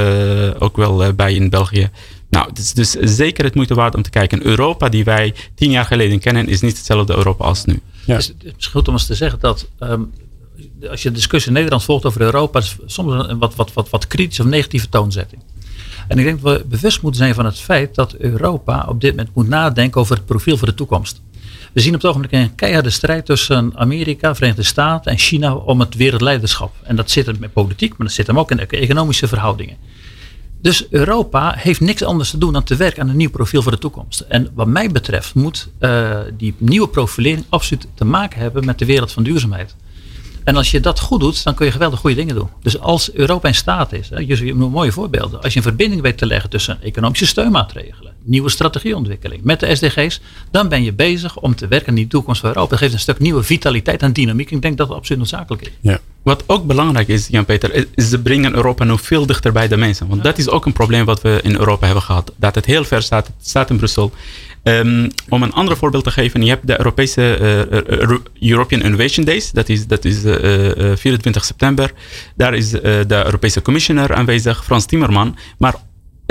ook 0.59 0.77
wel 0.77 1.13
bij 1.13 1.33
in 1.33 1.49
België. 1.49 1.89
Nou, 2.31 2.47
het 2.49 2.57
is 2.57 2.73
dus 2.73 2.91
zeker 2.91 3.43
het 3.43 3.55
moeite 3.55 3.73
waard 3.73 3.95
om 3.95 4.01
te 4.01 4.09
kijken. 4.09 4.45
Europa 4.45 4.89
die 4.89 5.03
wij 5.03 5.33
tien 5.55 5.71
jaar 5.71 5.85
geleden 5.85 6.19
kennen, 6.19 6.47
is 6.47 6.61
niet 6.61 6.77
hetzelfde 6.77 7.15
Europa 7.15 7.45
als 7.45 7.65
nu. 7.65 7.81
Ja. 8.05 8.15
Dus 8.15 8.27
het 8.27 8.53
is 8.57 8.67
goed 8.67 8.87
om 8.87 8.93
eens 8.93 9.05
te 9.05 9.15
zeggen 9.15 9.39
dat 9.39 9.67
um, 9.79 10.11
als 10.89 11.01
je 11.03 11.09
de 11.09 11.15
discussie 11.15 11.47
in 11.47 11.55
Nederland 11.57 11.83
volgt 11.83 12.05
over 12.05 12.21
Europa, 12.21 12.59
is 12.59 12.75
soms 12.85 13.27
een 13.27 13.37
wat, 13.37 13.55
wat, 13.55 13.73
wat, 13.73 13.89
wat 13.89 14.07
kritische 14.07 14.41
of 14.41 14.47
negatieve 14.47 14.89
toonzetting. 14.89 15.41
En 16.07 16.17
ik 16.17 16.25
denk 16.25 16.41
dat 16.41 16.57
we 16.57 16.65
bewust 16.65 17.01
moeten 17.01 17.21
zijn 17.21 17.35
van 17.35 17.45
het 17.45 17.59
feit 17.59 17.95
dat 17.95 18.13
Europa 18.13 18.85
op 18.87 19.01
dit 19.01 19.09
moment 19.09 19.35
moet 19.35 19.47
nadenken 19.47 20.01
over 20.01 20.15
het 20.15 20.25
profiel 20.25 20.57
voor 20.57 20.67
de 20.67 20.73
toekomst. 20.73 21.21
We 21.73 21.81
zien 21.81 21.95
op 21.95 22.01
het 22.01 22.09
ogenblik 22.09 22.31
een 22.31 22.55
keiharde 22.55 22.89
strijd 22.89 23.25
tussen 23.25 23.71
Amerika, 23.75 24.35
Verenigde 24.35 24.63
Staten 24.63 25.11
en 25.11 25.17
China 25.17 25.55
om 25.55 25.79
het 25.79 25.95
wereldleiderschap. 25.95 26.75
En 26.83 26.95
dat 26.95 27.11
zit 27.11 27.25
hem 27.25 27.37
met 27.39 27.53
politiek, 27.53 27.89
maar 27.89 28.07
dat 28.07 28.15
zit 28.15 28.27
hem 28.27 28.39
ook 28.39 28.51
in 28.51 28.57
de 28.57 28.65
economische 28.67 29.27
verhoudingen. 29.27 29.77
Dus 30.61 30.87
Europa 30.89 31.53
heeft 31.57 31.79
niks 31.79 32.03
anders 32.03 32.29
te 32.29 32.37
doen 32.37 32.53
dan 32.53 32.63
te 32.63 32.75
werken 32.75 33.01
aan 33.01 33.09
een 33.09 33.17
nieuw 33.17 33.29
profiel 33.29 33.61
voor 33.61 33.71
de 33.71 33.77
toekomst. 33.77 34.19
En 34.19 34.49
wat 34.53 34.67
mij 34.67 34.89
betreft 34.89 35.35
moet 35.35 35.67
uh, 35.79 36.19
die 36.37 36.53
nieuwe 36.57 36.87
profilering 36.87 37.45
absoluut 37.49 37.87
te 37.93 38.05
maken 38.05 38.39
hebben 38.39 38.65
met 38.65 38.79
de 38.79 38.85
wereld 38.85 39.11
van 39.11 39.23
duurzaamheid. 39.23 39.75
En 40.43 40.55
als 40.55 40.71
je 40.71 40.79
dat 40.79 40.99
goed 40.99 41.19
doet, 41.19 41.43
dan 41.43 41.55
kun 41.55 41.65
je 41.65 41.71
geweldig 41.71 41.99
goede 41.99 42.15
dingen 42.15 42.35
doen. 42.35 42.49
Dus 42.61 42.79
als 42.79 43.13
Europa 43.13 43.47
in 43.47 43.55
staat 43.55 43.93
is, 43.93 44.07
je 44.07 44.35
hebt 44.35 44.53
mooie 44.53 44.91
voorbeelden. 44.91 45.41
Als 45.41 45.53
je 45.53 45.59
een 45.59 45.65
verbinding 45.65 46.01
weet 46.01 46.17
te 46.17 46.25
leggen 46.25 46.49
tussen 46.49 46.81
economische 46.81 47.25
steunmaatregelen, 47.25 48.13
nieuwe 48.23 48.49
strategieontwikkeling 48.49 49.43
met 49.43 49.59
de 49.59 49.75
SDG's, 49.75 50.21
dan 50.51 50.69
ben 50.69 50.83
je 50.83 50.93
bezig 50.93 51.37
om 51.37 51.55
te 51.55 51.67
werken 51.67 51.89
aan 51.89 51.95
die 51.95 52.07
toekomst 52.07 52.39
van 52.39 52.49
Europa. 52.49 52.69
Dat 52.69 52.79
geeft 52.79 52.93
een 52.93 52.99
stuk 52.99 53.19
nieuwe 53.19 53.43
vitaliteit 53.43 54.01
en 54.01 54.13
dynamiek. 54.13 54.51
Ik 54.51 54.61
denk 54.61 54.77
dat 54.77 54.87
dat 54.87 54.97
absoluut 54.97 55.19
noodzakelijk 55.19 55.61
is. 55.61 55.71
Ja. 55.81 55.99
Wat 56.23 56.43
ook 56.47 56.65
belangrijk 56.65 57.07
is, 57.07 57.27
Jan-Peter, 57.27 57.87
is 57.95 58.09
ze 58.09 58.21
brengen 58.21 58.55
Europa 58.55 58.83
nog 58.83 59.01
veel 59.01 59.25
dichter 59.25 59.51
bij 59.51 59.67
de 59.67 59.77
mensen. 59.77 60.07
Want 60.07 60.23
ja. 60.23 60.29
dat 60.29 60.37
is 60.37 60.49
ook 60.49 60.65
een 60.65 60.73
probleem 60.73 61.05
wat 61.05 61.21
we 61.21 61.39
in 61.43 61.55
Europa 61.55 61.85
hebben 61.85 62.03
gehad. 62.03 62.33
Dat 62.37 62.55
het 62.55 62.65
heel 62.65 62.83
ver 62.83 63.01
staat. 63.01 63.27
Het 63.27 63.35
staat 63.47 63.69
in 63.69 63.77
Brussel. 63.77 64.11
Um, 64.63 65.07
om 65.29 65.43
een 65.43 65.53
ander 65.53 65.77
voorbeeld 65.77 66.03
te 66.03 66.11
geven, 66.11 66.41
je 66.41 66.49
hebt 66.49 66.67
de 66.67 66.77
Europese 66.77 67.37
uh, 68.41 68.49
European 68.49 68.81
Innovation 68.81 69.25
Days, 69.25 69.51
dat 69.51 69.69
is, 69.69 69.87
dat 69.87 70.05
is 70.05 70.25
uh, 70.25 70.95
24 70.95 71.45
september. 71.45 71.91
Daar 72.35 72.53
is 72.53 72.69
de 72.69 73.21
Europese 73.25 73.61
Commissioner 73.61 74.13
aanwezig, 74.13 74.63
Frans 74.63 74.85
Timmerman. 74.85 75.37
Maar 75.57 75.75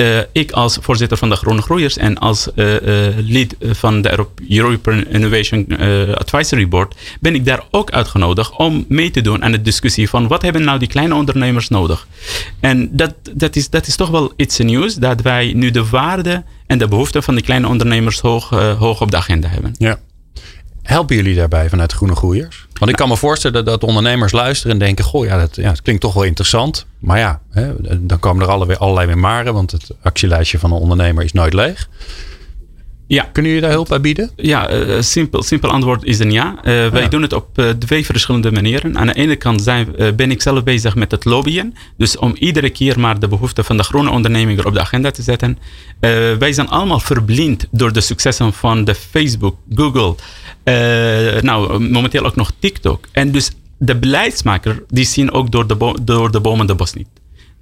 uh, 0.01 0.19
ik 0.33 0.51
als 0.51 0.79
voorzitter 0.81 1.19
van 1.19 1.29
de 1.29 1.37
Groene 1.37 1.63
Groeiers 1.63 1.97
en 1.97 2.19
als 2.19 2.49
uh, 2.55 2.73
uh, 2.73 3.15
lid 3.17 3.57
van 3.61 4.03
de 4.03 4.11
European 4.49 5.07
Innovation 5.07 5.67
Advisory 6.15 6.69
Board 6.69 6.95
ben 7.21 7.35
ik 7.35 7.45
daar 7.45 7.63
ook 7.71 7.91
uitgenodigd 7.91 8.57
om 8.57 8.85
mee 8.89 9.11
te 9.11 9.21
doen 9.21 9.45
aan 9.45 9.53
de 9.53 9.63
discussie 9.63 10.09
van 10.09 10.29
wat 10.29 10.43
hebben 10.43 10.65
nou 10.65 10.79
die 10.79 10.89
kleine 10.89 11.15
ondernemers 11.15 11.69
nodig. 11.69 12.07
En 12.61 12.97
dat, 12.97 13.15
dat, 13.35 13.57
is, 13.57 13.71
dat 13.71 13.87
is 13.87 13.97
toch 13.97 14.11
wel 14.11 14.33
iets 14.37 14.59
nieuws, 14.59 14.95
dat 14.95 15.21
wij 15.23 15.53
nu 15.53 15.71
de 15.71 15.89
waarde 15.89 16.45
en 16.67 16.79
de 16.79 16.89
behoeften 16.89 17.23
van 17.23 17.35
die 17.35 17.45
kleine 17.45 17.69
ondernemers 17.69 18.21
hoog, 18.21 18.49
hoog 18.79 19.01
op 19.01 19.11
de 19.11 19.17
agenda 19.17 19.49
hebben. 19.49 19.75
Ja. 19.79 19.99
Helpen 20.91 21.17
jullie 21.17 21.35
daarbij 21.35 21.69
vanuit 21.69 21.93
Groene 21.93 22.17
Groeiers? 22.17 22.67
Want 22.79 22.91
ik 22.91 22.97
kan 22.97 23.09
me 23.09 23.17
voorstellen 23.17 23.65
dat 23.65 23.85
ondernemers 23.85 24.33
luisteren 24.33 24.73
en 24.73 24.79
denken: 24.79 25.05
Goh, 25.05 25.25
ja, 25.25 25.39
dat, 25.39 25.57
ja, 25.57 25.69
dat 25.69 25.83
klinkt 25.83 26.03
toch 26.03 26.15
wel 26.15 26.23
interessant. 26.23 26.87
Maar 26.99 27.19
ja, 27.19 27.41
hè, 27.51 27.73
dan 28.01 28.19
komen 28.19 28.43
er 28.43 28.51
allerlei, 28.51 28.79
allerlei 28.79 29.07
weer 29.07 29.19
maren, 29.19 29.55
want 29.55 29.71
het 29.71 29.91
actielijstje 30.03 30.59
van 30.59 30.73
een 30.73 30.79
ondernemer 30.79 31.25
is 31.25 31.33
nooit 31.33 31.53
leeg. 31.53 31.89
Ja. 33.07 33.29
Kunnen 33.33 33.51
jullie 33.51 33.67
daar 33.67 33.77
hulp 33.77 33.89
bij 33.89 34.01
bieden? 34.01 34.31
Ja, 34.37 34.73
uh, 34.73 35.01
simpel, 35.01 35.43
simpel 35.43 35.71
antwoord 35.71 36.05
is 36.05 36.19
een 36.19 36.33
ja. 36.33 36.55
Uh, 36.57 36.89
wij 36.89 37.09
doen 37.09 37.23
het 37.23 37.33
op 37.33 37.59
uh, 37.59 37.69
twee 37.71 38.05
verschillende 38.05 38.53
manieren. 38.53 38.99
Aan 38.99 39.07
de 39.07 39.15
ene 39.15 39.37
kant 39.37 39.63
zijn, 39.63 39.95
ben 40.17 40.31
ik 40.31 40.43
zelf 40.43 40.63
bezig 40.63 40.95
met 40.95 41.11
het 41.11 41.25
lobbyen. 41.25 41.75
Dus 41.97 42.17
om 42.17 42.35
iedere 42.39 42.71
keer 42.71 43.01
maar 43.01 43.21
de 43.21 43.29
behoeften 43.29 43.65
van 43.65 43.77
de 43.77 43.83
groene 43.83 44.11
ondernemingen 44.11 44.67
op 44.67 44.75
de 44.75 44.81
agenda 44.81 45.11
te 45.11 45.23
zetten. 45.23 45.59
wij 46.39 46.53
zijn 46.53 46.69
allemaal 46.69 47.01
verblind 47.01 47.67
door 47.71 47.93
de 47.93 48.01
successen 48.01 48.53
van 48.53 48.85
de 48.85 48.95
Facebook, 48.95 49.57
Google, 49.75 50.15
nou 51.41 51.79
momenteel 51.79 52.25
ook 52.25 52.37
nog 52.37 52.53
TikTok. 52.59 53.05
En 53.13 53.33
dus 53.33 53.51
de 53.79 53.97
beleidsmaker, 53.97 54.83
die 54.89 55.05
zien 55.05 55.33
ook 55.33 55.51
door 55.51 55.67
de, 55.67 55.95
door 56.03 56.31
de 56.31 56.41
bomen 56.41 56.67
de 56.67 56.75
bos 56.75 56.93
niet. 56.93 57.09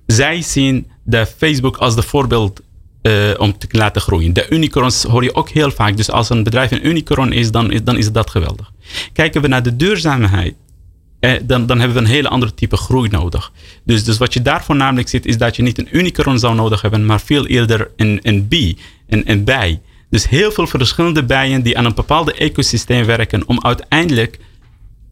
Zij 0.07 0.43
zien 0.43 0.87
de 1.05 1.27
Facebook 1.27 1.77
als 1.77 1.95
de 1.95 2.03
voorbeeld 2.03 2.61
uh, 3.03 3.31
om 3.38 3.59
te 3.59 3.67
laten 3.71 4.00
groeien. 4.00 4.33
De 4.33 4.47
unicorns 4.50 5.03
hoor 5.03 5.25
je 5.25 5.35
ook 5.35 5.49
heel 5.49 5.71
vaak. 5.71 5.97
Dus 5.97 6.11
als 6.11 6.31
een 6.31 6.43
bedrijf 6.43 6.71
een 6.71 6.87
unicorn 6.87 7.33
is, 7.33 7.50
dan 7.50 7.73
is, 7.73 7.85
dan 7.85 7.97
is 7.97 8.12
dat 8.12 8.31
geweldig. 8.31 8.73
Kijken 9.12 9.43
we 9.43 9.49
naar 9.49 9.62
de 9.62 9.77
duurzaamheid, 9.77 10.55
eh, 11.21 11.33
dan, 11.43 11.67
dan 11.67 11.79
hebben 11.79 11.97
we 11.97 12.03
een 12.03 12.15
hele 12.15 12.29
andere 12.29 12.55
type 12.55 12.77
groei 12.77 13.09
nodig. 13.09 13.53
Dus, 13.85 14.05
dus 14.05 14.19
wat 14.19 14.33
je 14.33 14.43
daarvoor 14.43 14.77
namelijk 14.77 15.09
ziet, 15.09 15.27
is 15.27 15.38
dat 15.38 15.57
je 15.57 15.62
niet 15.62 15.79
een 15.79 15.88
unicorn 15.91 16.38
zou 16.38 16.55
nodig 16.55 16.83
hebben, 16.83 17.07
maar 17.07 17.21
veel 17.21 17.47
eerder 17.47 17.91
een, 17.97 18.19
een 18.23 18.49
bee, 18.49 18.79
een, 19.09 19.31
een 19.31 19.45
bij. 19.45 19.81
Dus 20.11 20.29
heel 20.29 20.53
veel 20.53 20.67
verschillende 20.67 21.25
bijen 21.25 21.62
die 21.62 21.79
aan 21.79 21.85
een 21.85 21.95
bepaalde 21.95 22.35
ecosysteem 22.35 23.05
werken 23.05 23.49
om 23.49 23.65
uiteindelijk 23.65 24.38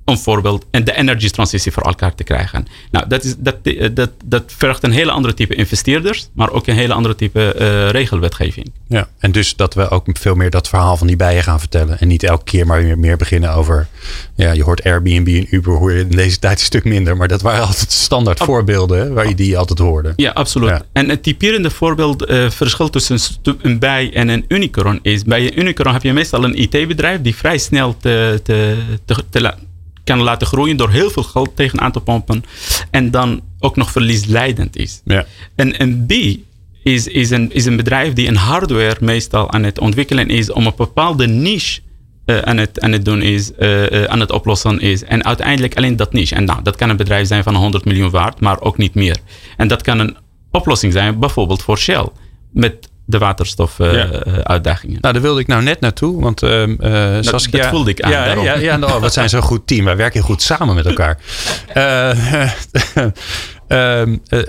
een 0.07 0.19
voorbeeld 0.19 0.67
en 0.71 0.85
de 0.85 0.97
energy 0.97 1.29
transitie 1.29 1.73
voor 1.73 1.83
elkaar 1.83 2.15
te 2.15 2.25
krijgen. 2.25 2.67
Nou, 2.91 3.09
dat, 3.09 3.25
is, 3.25 3.35
dat, 3.39 3.57
eh, 3.63 3.89
dat, 3.95 4.11
dat 4.25 4.43
vergt 4.47 4.83
een 4.83 4.91
hele 4.91 5.11
andere 5.11 5.35
type 5.35 5.55
investeerders, 5.55 6.29
maar 6.33 6.51
ook 6.51 6.67
een 6.67 6.75
hele 6.75 6.93
andere 6.93 7.15
type 7.15 7.57
uh, 7.59 7.91
regelwetgeving. 7.91 8.73
Ja, 8.89 9.09
en 9.19 9.33
dus 9.33 9.57
dat 9.57 9.75
we 9.75 9.89
ook 9.89 10.07
veel 10.13 10.35
meer 10.35 10.51
dat 10.51 10.69
verhaal 10.69 10.97
van 10.97 11.07
die 11.07 11.17
bijen 11.17 11.43
gaan 11.43 11.59
vertellen. 11.59 11.99
En 11.99 12.09
niet 12.09 12.23
elke 12.23 12.45
keer 12.45 12.67
maar 12.67 12.83
weer 12.83 12.99
meer 12.99 13.17
beginnen 13.17 13.55
over. 13.55 13.87
Ja, 14.35 14.53
je 14.53 14.63
hoort 14.63 14.85
Airbnb 14.85 15.29
en 15.29 15.47
Uber 15.51 15.77
hoor 15.77 15.93
je 15.93 16.01
in 16.01 16.09
deze 16.09 16.39
tijd 16.39 16.59
een 16.59 16.65
stuk 16.65 16.85
minder. 16.85 17.17
Maar 17.17 17.29
dat 17.29 17.43
waren 17.43 17.67
altijd 17.67 17.93
standaard 17.93 18.39
voorbeelden 18.39 19.15
waar 19.15 19.29
je 19.29 19.35
die 19.35 19.59
altijd 19.59 19.79
hoorde. 19.79 20.13
Ja, 20.17 20.31
absoluut. 20.31 20.81
En 20.93 21.09
het 21.09 21.23
typerende 21.23 21.71
voorbeeld, 21.71 22.31
uh, 22.31 22.51
verschil 22.51 22.91
tussen 22.91 23.19
een 23.63 23.79
bij 23.79 24.11
en 24.15 24.29
een 24.29 24.45
unicorn 24.49 24.99
is. 25.03 25.25
Bij 25.25 25.41
een 25.41 25.59
unicorn 25.59 25.93
heb 25.93 26.03
je 26.03 26.13
meestal 26.13 26.45
een 26.45 26.61
IT-bedrijf 26.61 27.21
die 27.21 27.37
vrij 27.37 27.59
snel 27.59 27.97
te, 28.01 28.41
te, 28.45 28.77
te, 29.05 29.25
te 29.31 29.55
kan 30.07 30.23
laten 30.23 30.47
groeien 30.47 30.77
door 30.77 30.91
heel 30.91 31.11
veel 31.11 31.23
geld 31.23 31.57
tegenaan 31.57 31.93
te 31.93 32.01
pompen. 32.01 32.45
En 32.91 33.11
dan 33.11 33.41
ook 33.59 33.77
nog 33.77 33.91
verliesleidend 33.91 34.77
is. 34.77 35.01
Ja. 35.05 35.27
En, 35.55 35.79
en 35.79 36.07
B 36.07 36.13
is, 36.83 37.07
is, 37.07 37.31
een, 37.31 37.53
is 37.53 37.65
een 37.65 37.77
bedrijf 37.77 38.13
die 38.13 38.29
een 38.29 38.37
hardware 38.37 38.97
meestal 39.01 39.51
aan 39.51 39.63
het 39.63 39.79
ontwikkelen 39.79 40.29
is 40.29 40.53
om 40.53 40.67
een 40.67 40.73
bepaalde 40.77 41.27
niche 41.27 41.81
uh, 42.27 42.39
aan, 42.39 42.57
het, 42.57 42.81
aan 42.81 42.93
het 42.93 43.05
doen 43.05 43.23
is, 43.23 43.51
uh, 43.59 44.05
aan 44.05 44.21
het 44.21 44.33
oplossen 44.33 44.81
is. 44.81 45.05
En 45.05 45.25
uiteindelijk 45.25 45.77
alleen 45.77 45.97
dat 45.97 46.13
niche. 46.13 46.35
En 46.35 46.45
nou, 46.45 46.63
dat 46.63 46.77
kan 46.77 46.91
een 46.91 46.97
bedrijf 46.97 47.27
zijn 47.27 47.43
van 47.43 47.55
100 47.55 47.85
miljoen 47.85 48.11
waard, 48.11 48.41
maar 48.41 48.61
ook 48.61 48.77
niet 48.77 48.95
meer. 48.95 49.17
En 49.57 49.69
dat 49.69 49.83
kan 49.83 49.99
een 49.99 50.17
oplossing 50.51 50.93
zijn, 50.93 51.19
bijvoorbeeld 51.19 51.63
voor 51.63 51.79
Shell. 51.79 52.09
Met 52.53 52.89
de 53.07 53.19
waterstofuitdagingen. 53.19 54.95
Ja. 54.95 55.01
nou, 55.01 55.15
daar 55.15 55.23
wilde 55.23 55.41
ik 55.41 55.47
nou 55.47 55.63
net 55.63 55.81
naartoe. 55.81 56.23
Want 56.23 56.43
uh, 56.43 56.63
Saskia... 57.21 57.61
Dat 57.61 57.71
voelde 57.71 57.91
ik 57.91 58.01
aan. 58.01 58.11
Ja, 58.11 58.25
ja, 58.25 58.55
ja 58.55 58.77
nou, 58.77 59.01
we 59.01 59.09
zijn 59.09 59.29
zo'n 59.29 59.43
goed 59.43 59.67
team. 59.67 59.85
Wij 59.85 59.97
werken 59.97 60.23
goed 60.23 60.43
samen 60.43 60.75
met 60.75 60.87
elkaar. 60.87 61.19
uh, 61.75 62.11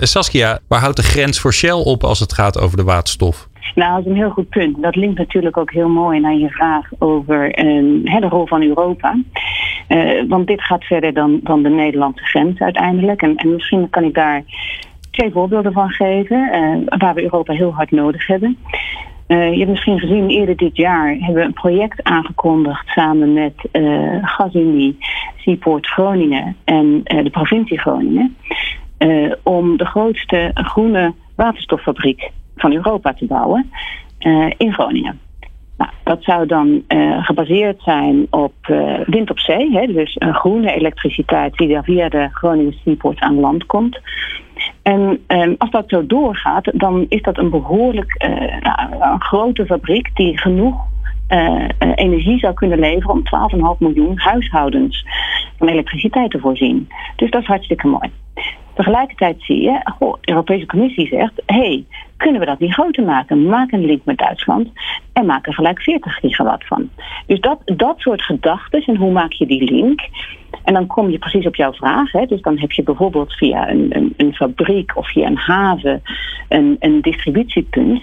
Saskia, 0.14 0.58
waar 0.68 0.80
houdt 0.80 0.96
de 0.96 1.02
grens 1.02 1.40
voor 1.40 1.52
Shell 1.52 1.82
op 1.84 2.04
als 2.04 2.20
het 2.20 2.32
gaat 2.32 2.58
over 2.58 2.76
de 2.76 2.84
waterstof? 2.84 3.48
Nou, 3.74 3.96
dat 3.96 4.04
is 4.04 4.10
een 4.10 4.16
heel 4.16 4.30
goed 4.30 4.48
punt. 4.48 4.82
Dat 4.82 4.96
linkt 4.96 5.18
natuurlijk 5.18 5.56
ook 5.56 5.72
heel 5.72 5.88
mooi 5.88 6.20
naar 6.20 6.34
je 6.34 6.50
vraag 6.50 6.86
over 6.98 7.52
de 8.20 8.26
rol 8.28 8.46
van 8.46 8.62
Europa. 8.62 9.16
Uh, 9.88 10.22
want 10.28 10.46
dit 10.46 10.62
gaat 10.62 10.84
verder 10.84 11.14
dan, 11.14 11.40
dan 11.42 11.62
de 11.62 11.68
Nederlandse 11.68 12.24
grens 12.24 12.60
uiteindelijk. 12.60 13.22
En, 13.22 13.36
en 13.36 13.54
misschien 13.54 13.90
kan 13.90 14.04
ik 14.04 14.14
daar 14.14 14.42
twee 15.18 15.32
voorbeelden 15.32 15.72
van 15.72 15.90
geven 15.90 16.50
uh, 16.52 16.98
waar 16.98 17.14
we 17.14 17.22
Europa 17.22 17.52
heel 17.52 17.74
hard 17.74 17.90
nodig 17.90 18.26
hebben. 18.26 18.58
Uh, 19.28 19.52
je 19.52 19.58
hebt 19.58 19.70
misschien 19.70 19.98
gezien, 19.98 20.28
eerder 20.28 20.56
dit 20.56 20.76
jaar 20.76 21.08
hebben 21.08 21.34
we 21.34 21.42
een 21.42 21.52
project 21.52 22.02
aangekondigd 22.02 22.88
samen 22.88 23.32
met 23.32 23.54
uh, 23.72 24.18
Gasunie, 24.22 24.96
Seaport 25.36 25.86
Groningen 25.86 26.56
en 26.64 27.02
de 27.04 27.30
provincie 27.30 27.78
Groningen. 27.78 28.36
om 29.42 29.76
de 29.76 29.84
grootste 29.84 30.50
groene 30.54 31.14
waterstoffabriek 31.34 32.30
van 32.56 32.72
Europa 32.72 33.12
te 33.12 33.26
bouwen 33.26 33.70
in 34.56 34.72
Groningen. 34.72 35.20
Nou, 35.76 35.90
dat 36.04 36.22
zou 36.22 36.46
dan 36.46 36.84
gebaseerd 37.20 37.82
zijn 37.82 38.26
op 38.30 38.54
wind 39.06 39.30
op 39.30 39.38
zee, 39.38 39.70
hè, 39.70 39.86
dus 39.86 40.16
groene 40.18 40.72
elektriciteit 40.72 41.56
die 41.56 41.68
dan 41.68 41.84
via 41.84 42.08
de 42.08 42.28
Groningen 42.32 42.74
Seaport 42.84 43.20
aan 43.20 43.40
land 43.40 43.66
komt. 43.66 44.00
En 44.88 45.20
um, 45.26 45.54
als 45.58 45.70
dat 45.70 45.84
zo 45.86 46.06
doorgaat, 46.06 46.70
dan 46.74 47.06
is 47.08 47.22
dat 47.22 47.38
een 47.38 47.50
behoorlijk 47.50 48.24
uh, 48.24 48.60
nou, 48.60 49.12
een 49.12 49.20
grote 49.20 49.66
fabriek 49.66 50.10
die 50.14 50.38
genoeg 50.38 50.76
uh, 51.28 51.64
energie 51.94 52.38
zou 52.38 52.54
kunnen 52.54 52.78
leveren 52.78 53.10
om 53.10 53.74
12,5 53.74 53.78
miljoen 53.78 54.18
huishoudens 54.18 55.06
van 55.58 55.68
elektriciteit 55.68 56.30
te 56.30 56.38
voorzien. 56.38 56.88
Dus 57.16 57.30
dat 57.30 57.40
is 57.40 57.46
hartstikke 57.46 57.86
mooi. 57.86 58.10
Tegelijkertijd 58.74 59.36
zie 59.38 59.62
je, 59.62 59.80
goh, 59.98 60.16
de 60.20 60.30
Europese 60.30 60.66
Commissie 60.66 61.06
zegt: 61.06 61.42
hé, 61.46 61.56
hey, 61.56 61.84
kunnen 62.18 62.40
we 62.40 62.46
dat 62.46 62.58
niet 62.58 62.72
groter 62.72 63.04
maken? 63.04 63.46
Maak 63.46 63.72
een 63.72 63.86
link 63.86 64.04
met 64.04 64.18
Duitsland 64.18 64.68
en 65.12 65.26
maak 65.26 65.46
er 65.46 65.54
gelijk 65.54 65.80
40 65.80 66.14
gigawatt 66.14 66.66
van. 66.66 66.90
Dus 67.26 67.40
dat, 67.40 67.58
dat 67.64 67.98
soort 67.98 68.22
gedachten 68.22 68.82
en 68.82 68.96
hoe 68.96 69.12
maak 69.12 69.32
je 69.32 69.46
die 69.46 69.72
link? 69.72 70.00
En 70.64 70.74
dan 70.74 70.86
kom 70.86 71.10
je 71.10 71.18
precies 71.18 71.46
op 71.46 71.54
jouw 71.54 71.72
vraag. 71.72 72.12
Hè? 72.12 72.26
Dus 72.26 72.40
dan 72.40 72.58
heb 72.58 72.72
je 72.72 72.82
bijvoorbeeld 72.82 73.32
via 73.32 73.70
een, 73.70 73.96
een, 73.96 74.14
een 74.16 74.34
fabriek 74.34 74.96
of 74.96 75.10
via 75.10 75.26
een 75.26 75.36
haven 75.36 76.02
een, 76.48 76.76
een 76.80 77.00
distributiepunt. 77.00 78.02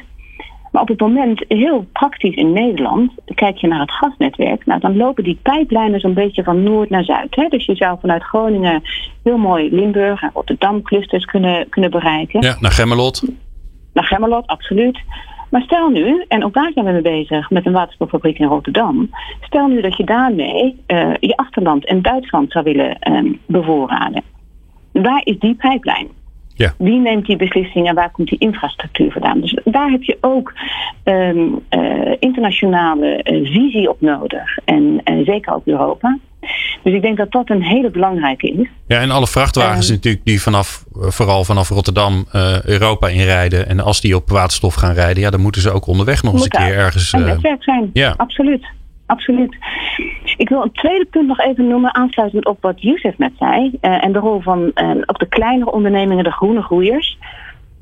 Maar 0.71 0.83
op 0.83 0.89
het 0.89 0.99
moment, 0.99 1.45
heel 1.47 1.85
praktisch 1.93 2.35
in 2.35 2.53
Nederland, 2.53 3.11
kijk 3.35 3.57
je 3.57 3.67
naar 3.67 3.79
het 3.79 3.91
gasnetwerk. 3.91 4.65
Nou, 4.65 4.79
dan 4.79 4.97
lopen 4.97 5.23
die 5.23 5.39
pijplijnen 5.41 5.99
zo'n 5.99 6.13
beetje 6.13 6.43
van 6.43 6.63
noord 6.63 6.89
naar 6.89 7.03
zuid. 7.03 7.35
Hè? 7.35 7.47
Dus 7.47 7.65
je 7.65 7.75
zou 7.75 7.97
vanuit 8.01 8.23
Groningen 8.23 8.81
heel 9.23 9.37
mooi 9.37 9.75
Limburg 9.75 10.21
en 10.21 10.31
Rotterdam 10.33 10.81
clusters 10.81 11.25
kunnen, 11.25 11.69
kunnen 11.69 11.91
bereiken. 11.91 12.41
Ja, 12.41 12.57
naar 12.59 12.71
Gemmelot. 12.71 13.23
Naar 13.95 14.03
Gemmelot, 14.03 14.47
absoluut. 14.47 14.99
Maar 15.49 15.61
stel 15.61 15.89
nu, 15.89 16.25
en 16.27 16.43
ook 16.45 16.53
daar 16.53 16.71
zijn 16.73 16.85
we 16.85 16.91
mee 16.91 17.01
bezig 17.01 17.49
met 17.49 17.65
een 17.65 17.73
waterstoffabriek 17.73 18.39
in 18.39 18.47
Rotterdam. 18.47 19.09
Stel 19.41 19.67
nu 19.67 19.81
dat 19.81 19.97
je 19.97 20.03
daarmee 20.03 20.83
uh, 20.87 21.13
je 21.19 21.37
achterland 21.37 21.85
en 21.85 22.01
Duitsland 22.01 22.51
zou 22.51 22.63
willen 22.63 23.13
um, 23.13 23.39
bevoorraden. 23.45 24.23
Waar 24.91 25.21
is 25.23 25.39
die 25.39 25.55
pijplijn? 25.55 26.07
Ja. 26.53 26.73
Wie 26.77 26.99
neemt 26.99 27.25
die 27.25 27.35
beslissing 27.35 27.87
en 27.87 27.95
waar 27.95 28.11
komt 28.11 28.27
die 28.27 28.39
infrastructuur 28.39 29.11
vandaan? 29.11 29.39
Dus 29.41 29.57
daar 29.63 29.89
heb 29.89 30.03
je 30.03 30.17
ook 30.21 30.53
um, 31.03 31.59
uh, 31.69 32.13
internationale 32.19 33.23
uh, 33.23 33.51
visie 33.51 33.89
op 33.89 34.01
nodig. 34.01 34.57
En 34.65 35.01
zeker 35.25 35.53
ook 35.53 35.65
Europa. 35.65 36.17
Dus 36.83 36.93
ik 36.93 37.01
denk 37.01 37.17
dat 37.17 37.31
dat 37.31 37.49
een 37.49 37.63
hele 37.63 37.89
belangrijke 37.89 38.47
is. 38.47 38.67
Ja, 38.87 38.99
en 38.99 39.11
alle 39.11 39.27
vrachtwagens 39.27 39.89
uh, 39.89 39.95
natuurlijk 39.95 40.25
die 40.25 40.41
vanaf, 40.41 40.83
vooral 40.91 41.43
vanaf 41.43 41.69
Rotterdam 41.69 42.25
uh, 42.35 42.63
Europa 42.63 43.07
inrijden. 43.07 43.67
En 43.67 43.79
als 43.79 44.01
die 44.01 44.15
op 44.15 44.29
waterstof 44.29 44.73
gaan 44.73 44.93
rijden, 44.93 45.23
ja, 45.23 45.29
dan 45.29 45.41
moeten 45.41 45.61
ze 45.61 45.71
ook 45.71 45.87
onderweg 45.87 46.23
nog 46.23 46.33
eens 46.33 46.43
een 46.43 46.49
keer 46.49 46.77
ergens. 46.77 47.13
Een 47.13 47.25
netwerk 47.25 47.63
zijn. 47.63 47.89
Ja. 47.93 48.13
Absoluut. 48.17 48.65
Absoluut. 49.05 49.55
Ik 50.37 50.49
wil 50.49 50.61
een 50.61 50.71
tweede 50.71 51.05
punt 51.05 51.27
nog 51.27 51.39
even 51.39 51.67
noemen, 51.67 51.95
aansluitend 51.95 52.45
op 52.45 52.57
wat 52.61 52.81
Youssef 52.81 53.17
net 53.17 53.31
zei. 53.39 53.71
Uh, 53.81 54.03
en 54.03 54.11
de 54.11 54.19
rol 54.19 54.41
van 54.41 54.71
ook 55.05 55.19
de 55.19 55.27
kleinere 55.29 55.71
ondernemingen, 55.71 56.23
de 56.23 56.31
groene 56.31 56.61
groeiers. 56.61 57.17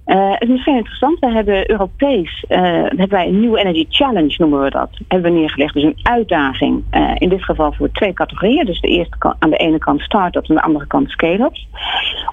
Uh, 0.05 0.31
het 0.31 0.41
is 0.41 0.47
misschien 0.47 0.75
interessant, 0.75 1.19
we 1.19 1.31
hebben 1.31 1.71
Europees, 1.71 2.45
uh, 2.49 2.59
hebben 2.71 3.09
wij 3.09 3.27
een 3.27 3.39
New 3.39 3.57
Energy 3.57 3.85
Challenge 3.89 4.35
noemen 4.37 4.61
we 4.61 4.69
dat, 4.69 4.89
hebben 5.07 5.31
we 5.31 5.39
neergelegd. 5.39 5.73
Dus 5.73 5.83
een 5.83 5.99
uitdaging, 6.01 6.83
uh, 6.91 7.11
in 7.17 7.29
dit 7.29 7.43
geval 7.43 7.73
voor 7.73 7.91
twee 7.91 8.13
categorieën. 8.13 8.65
Dus 8.65 8.81
de 8.81 8.87
eerste 8.87 9.35
aan 9.39 9.49
de 9.49 9.57
ene 9.57 9.77
kant 9.77 10.01
start-ups 10.01 10.49
en 10.49 10.55
aan 10.55 10.61
de 10.61 10.67
andere 10.67 10.87
kant 10.87 11.09
scale-ups. 11.09 11.67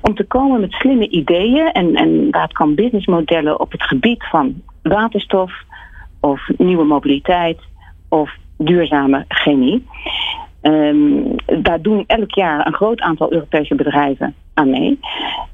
Om 0.00 0.14
te 0.14 0.24
komen 0.24 0.60
met 0.60 0.72
slimme 0.72 1.08
ideeën 1.08 1.72
en, 1.72 1.94
en 1.94 2.30
dat 2.30 2.52
kan 2.52 2.74
businessmodellen 2.74 3.60
op 3.60 3.72
het 3.72 3.82
gebied 3.82 4.24
van 4.24 4.62
waterstof 4.82 5.52
of 6.20 6.48
nieuwe 6.56 6.84
mobiliteit 6.84 7.58
of 8.08 8.30
duurzame 8.56 9.24
chemie. 9.28 9.86
Um, 10.62 11.36
daar 11.62 11.82
doen 11.82 12.04
elk 12.06 12.34
jaar 12.34 12.66
een 12.66 12.74
groot 12.74 13.00
aantal 13.00 13.32
Europese 13.32 13.74
bedrijven 13.74 14.34
aan 14.60 14.70
mee. 14.70 14.98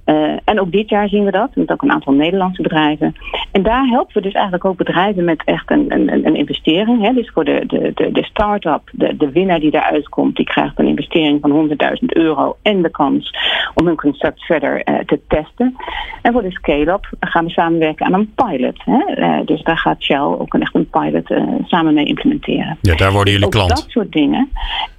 Uh, 0.07 0.37
en 0.45 0.61
ook 0.61 0.73
dit 0.73 0.89
jaar 0.89 1.09
zien 1.09 1.25
we 1.25 1.31
dat, 1.31 1.55
met 1.55 1.71
ook 1.71 1.83
een 1.83 1.93
aantal 1.93 2.13
Nederlandse 2.13 2.63
bedrijven. 2.63 3.15
En 3.53 3.63
daar 3.63 3.87
helpen 3.87 4.15
we 4.15 4.21
dus 4.21 4.33
eigenlijk 4.33 4.65
ook 4.65 4.77
bedrijven 4.77 5.25
met 5.25 5.43
echt 5.45 5.71
een, 5.71 5.93
een, 5.93 6.27
een 6.27 6.37
investering. 6.37 7.03
Hè. 7.03 7.13
Dus 7.13 7.31
voor 7.31 7.45
de, 7.45 7.65
de, 7.67 7.93
de, 7.95 8.13
de 8.13 8.25
start-up, 8.25 8.83
de, 8.93 9.17
de 9.17 9.31
winnaar 9.31 9.61
die 9.61 9.71
daaruit 9.71 10.09
komt, 10.09 10.37
die 10.37 10.45
krijgt 10.45 10.79
een 10.79 10.87
investering 10.87 11.41
van 11.41 11.69
100.000 11.69 12.05
euro 12.07 12.57
en 12.63 12.83
de 12.83 12.91
kans 12.91 13.31
om 13.75 13.87
hun 13.87 13.97
concept 13.97 14.45
verder 14.45 14.89
uh, 14.89 14.99
te 14.99 15.21
testen. 15.29 15.77
En 16.23 16.33
voor 16.33 16.43
de 16.43 16.51
scale-up 16.51 17.07
gaan 17.21 17.45
we 17.45 17.51
samenwerken 17.51 18.07
aan 18.07 18.15
een 18.15 18.33
pilot. 18.35 18.83
Hè. 18.85 19.17
Uh, 19.17 19.47
dus 19.47 19.63
daar 19.63 19.79
gaat 19.79 20.03
Shell 20.03 20.19
ook 20.19 20.55
een, 20.55 20.63
echt 20.63 20.75
een 20.75 20.91
pilot 20.91 21.35
samen 21.65 21.95
mee 21.95 22.05
implementeren. 22.05 22.79
Ja, 22.81 22.95
daar 22.95 23.13
worden 23.13 23.33
jullie 23.33 23.49
klant. 23.49 23.69
Dat 23.69 23.87
soort 23.89 24.13
dingen. 24.13 24.51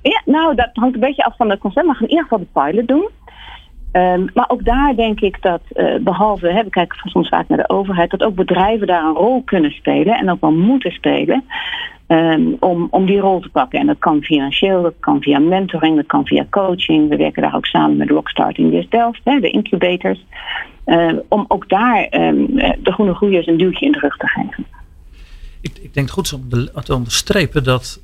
Ja, 0.01 0.21
nou, 0.25 0.55
dat 0.55 0.69
hangt 0.73 0.93
een 0.93 1.01
beetje 1.01 1.23
af 1.23 1.35
van 1.35 1.49
het 1.49 1.59
concept. 1.59 1.85
Maar 1.85 1.93
we 1.93 1.99
gaan 1.99 2.09
in 2.09 2.15
ieder 2.15 2.27
geval 2.29 2.47
de 2.53 2.61
pilot 2.61 2.87
doen. 2.87 3.16
Um, 3.91 4.29
maar 4.33 4.45
ook 4.47 4.65
daar 4.65 4.95
denk 4.95 5.19
ik 5.19 5.41
dat, 5.41 5.61
uh, 5.73 5.95
behalve, 5.99 6.47
hè, 6.47 6.63
we 6.63 6.69
kijken 6.69 7.09
soms 7.09 7.27
vaak 7.29 7.47
naar 7.47 7.57
de 7.57 7.69
overheid, 7.69 8.09
dat 8.09 8.23
ook 8.23 8.35
bedrijven 8.35 8.87
daar 8.87 9.03
een 9.03 9.13
rol 9.13 9.41
kunnen 9.41 9.71
spelen 9.71 10.17
en 10.17 10.29
ook 10.29 10.41
wel 10.41 10.51
moeten 10.51 10.91
spelen 10.91 11.43
um, 12.07 12.57
om, 12.59 12.87
om 12.89 13.05
die 13.05 13.19
rol 13.19 13.39
te 13.39 13.49
pakken. 13.49 13.79
En 13.79 13.85
dat 13.85 13.97
kan 13.99 14.21
financieel, 14.21 14.81
dat 14.81 14.93
kan 14.99 15.21
via 15.21 15.39
mentoring, 15.39 15.95
dat 15.95 16.05
kan 16.05 16.25
via 16.25 16.45
coaching. 16.49 17.09
We 17.09 17.15
werken 17.15 17.41
daar 17.41 17.55
ook 17.55 17.65
samen 17.65 17.97
met 17.97 18.09
Rockstart 18.09 18.57
in 18.57 18.85
Delft, 18.89 19.21
hè, 19.23 19.39
de 19.39 19.49
incubators, 19.49 20.25
uh, 20.85 21.13
om 21.27 21.45
ook 21.47 21.69
daar 21.69 22.07
de 22.09 22.91
groene 22.91 23.13
groeiers 23.13 23.47
een 23.47 23.57
duwtje 23.57 23.85
in 23.85 23.91
de 23.91 23.99
rug 23.99 24.17
te 24.17 24.27
geven. 24.27 24.65
Ik, 25.61 25.77
ik 25.81 25.93
denk 25.93 26.09
goed 26.09 26.33
om 26.33 26.49
te 26.83 26.95
onderstrepen 26.95 27.63
dat 27.63 28.03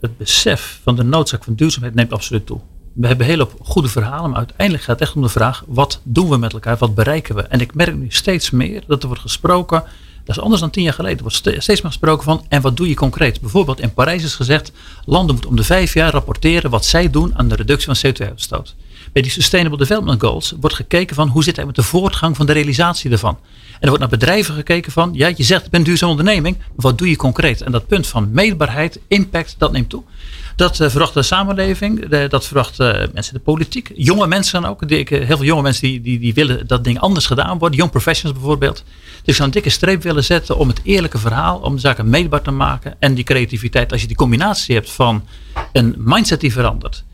het 0.00 0.18
besef 0.18 0.80
van 0.82 0.96
de 0.96 1.04
noodzaak 1.04 1.44
van 1.44 1.54
duurzaamheid 1.54 1.94
neemt 1.94 2.12
absoluut 2.12 2.46
toe 2.46 2.60
we 2.92 3.06
hebben 3.06 3.26
heel 3.26 3.40
op 3.40 3.54
goede 3.62 3.88
verhalen, 3.88 4.30
maar 4.30 4.38
uiteindelijk 4.38 4.84
gaat 4.84 4.98
het 4.98 5.08
echt 5.08 5.16
om 5.16 5.22
de 5.22 5.28
vraag: 5.28 5.64
wat 5.66 6.00
doen 6.02 6.28
we 6.28 6.36
met 6.36 6.52
elkaar? 6.52 6.76
Wat 6.76 6.94
bereiken 6.94 7.34
we? 7.34 7.42
En 7.42 7.60
ik 7.60 7.74
merk 7.74 7.96
nu 7.96 8.06
steeds 8.08 8.50
meer 8.50 8.82
dat 8.86 9.00
er 9.02 9.06
wordt 9.06 9.22
gesproken. 9.22 9.84
Dat 10.24 10.36
is 10.36 10.42
anders 10.42 10.60
dan 10.60 10.70
tien 10.70 10.82
jaar 10.82 10.92
geleden. 10.92 11.16
Er 11.16 11.22
wordt 11.22 11.36
steeds 11.36 11.66
meer 11.66 11.92
gesproken 11.92 12.24
van. 12.24 12.44
En 12.48 12.60
wat 12.60 12.76
doe 12.76 12.88
je 12.88 12.94
concreet? 12.94 13.40
Bijvoorbeeld 13.40 13.80
in 13.80 13.94
Parijs 13.94 14.24
is 14.24 14.34
gezegd: 14.34 14.72
landen 15.04 15.32
moeten 15.32 15.50
om 15.50 15.56
de 15.56 15.64
vijf 15.64 15.94
jaar 15.94 16.12
rapporteren 16.12 16.70
wat 16.70 16.84
zij 16.84 17.10
doen 17.10 17.38
aan 17.38 17.48
de 17.48 17.54
reductie 17.54 17.94
van 17.94 18.12
CO2-uitstoot. 18.12 18.74
Bij 19.12 19.22
die 19.22 19.30
Sustainable 19.30 19.78
Development 19.78 20.20
Goals 20.20 20.54
wordt 20.60 20.76
gekeken 20.76 21.16
van 21.16 21.28
hoe 21.28 21.42
zit 21.42 21.56
het 21.56 21.66
met 21.66 21.74
de 21.74 21.82
voortgang 21.82 22.36
van 22.36 22.46
de 22.46 22.52
realisatie 22.52 23.10
daarvan. 23.10 23.38
En 23.72 23.78
er 23.80 23.88
wordt 23.88 24.00
naar 24.00 24.18
bedrijven 24.18 24.54
gekeken 24.54 24.92
van, 24.92 25.10
ja, 25.12 25.32
je 25.36 25.42
zegt 25.42 25.64
ik 25.64 25.70
ben 25.70 25.80
een 25.80 25.86
duurzame 25.86 26.10
onderneming, 26.10 26.56
maar 26.58 26.68
wat 26.76 26.98
doe 26.98 27.08
je 27.08 27.16
concreet? 27.16 27.62
En 27.62 27.72
dat 27.72 27.86
punt 27.86 28.06
van 28.06 28.30
meetbaarheid, 28.32 29.00
impact, 29.08 29.54
dat 29.58 29.72
neemt 29.72 29.88
toe. 29.88 30.02
Dat 30.56 30.80
uh, 30.80 30.88
verwacht 30.88 31.14
de 31.14 31.22
samenleving, 31.22 32.08
de, 32.08 32.26
dat 32.28 32.46
verwacht 32.46 32.80
uh, 32.80 33.02
mensen 33.12 33.34
de 33.34 33.40
politiek. 33.40 33.92
Jonge 33.94 34.26
mensen 34.26 34.64
ook. 34.64 34.90
Heel 34.90 35.26
veel 35.26 35.44
jonge 35.44 35.62
mensen 35.62 35.82
die, 35.82 36.00
die, 36.00 36.18
die 36.18 36.34
willen 36.34 36.66
dat 36.66 36.84
ding 36.84 37.00
anders 37.00 37.26
gedaan 37.26 37.58
wordt. 37.58 37.74
Young 37.74 37.90
professionals 37.90 38.38
bijvoorbeeld. 38.38 38.76
Dus 38.76 39.22
ik 39.24 39.34
zou 39.34 39.48
een 39.48 39.54
dikke 39.54 39.70
streep 39.70 40.02
willen 40.02 40.24
zetten 40.24 40.56
om 40.56 40.68
het 40.68 40.80
eerlijke 40.82 41.18
verhaal, 41.18 41.58
om 41.58 41.74
de 41.74 41.80
zaken 41.80 42.08
meetbaar 42.08 42.42
te 42.42 42.50
maken. 42.50 42.94
En 42.98 43.14
die 43.14 43.24
creativiteit, 43.24 43.92
als 43.92 44.00
je 44.00 44.06
die 44.06 44.16
combinatie 44.16 44.74
hebt 44.74 44.90
van 44.90 45.24
een 45.72 45.94
mindset 45.98 46.40
die 46.40 46.52
verandert, 46.52 47.04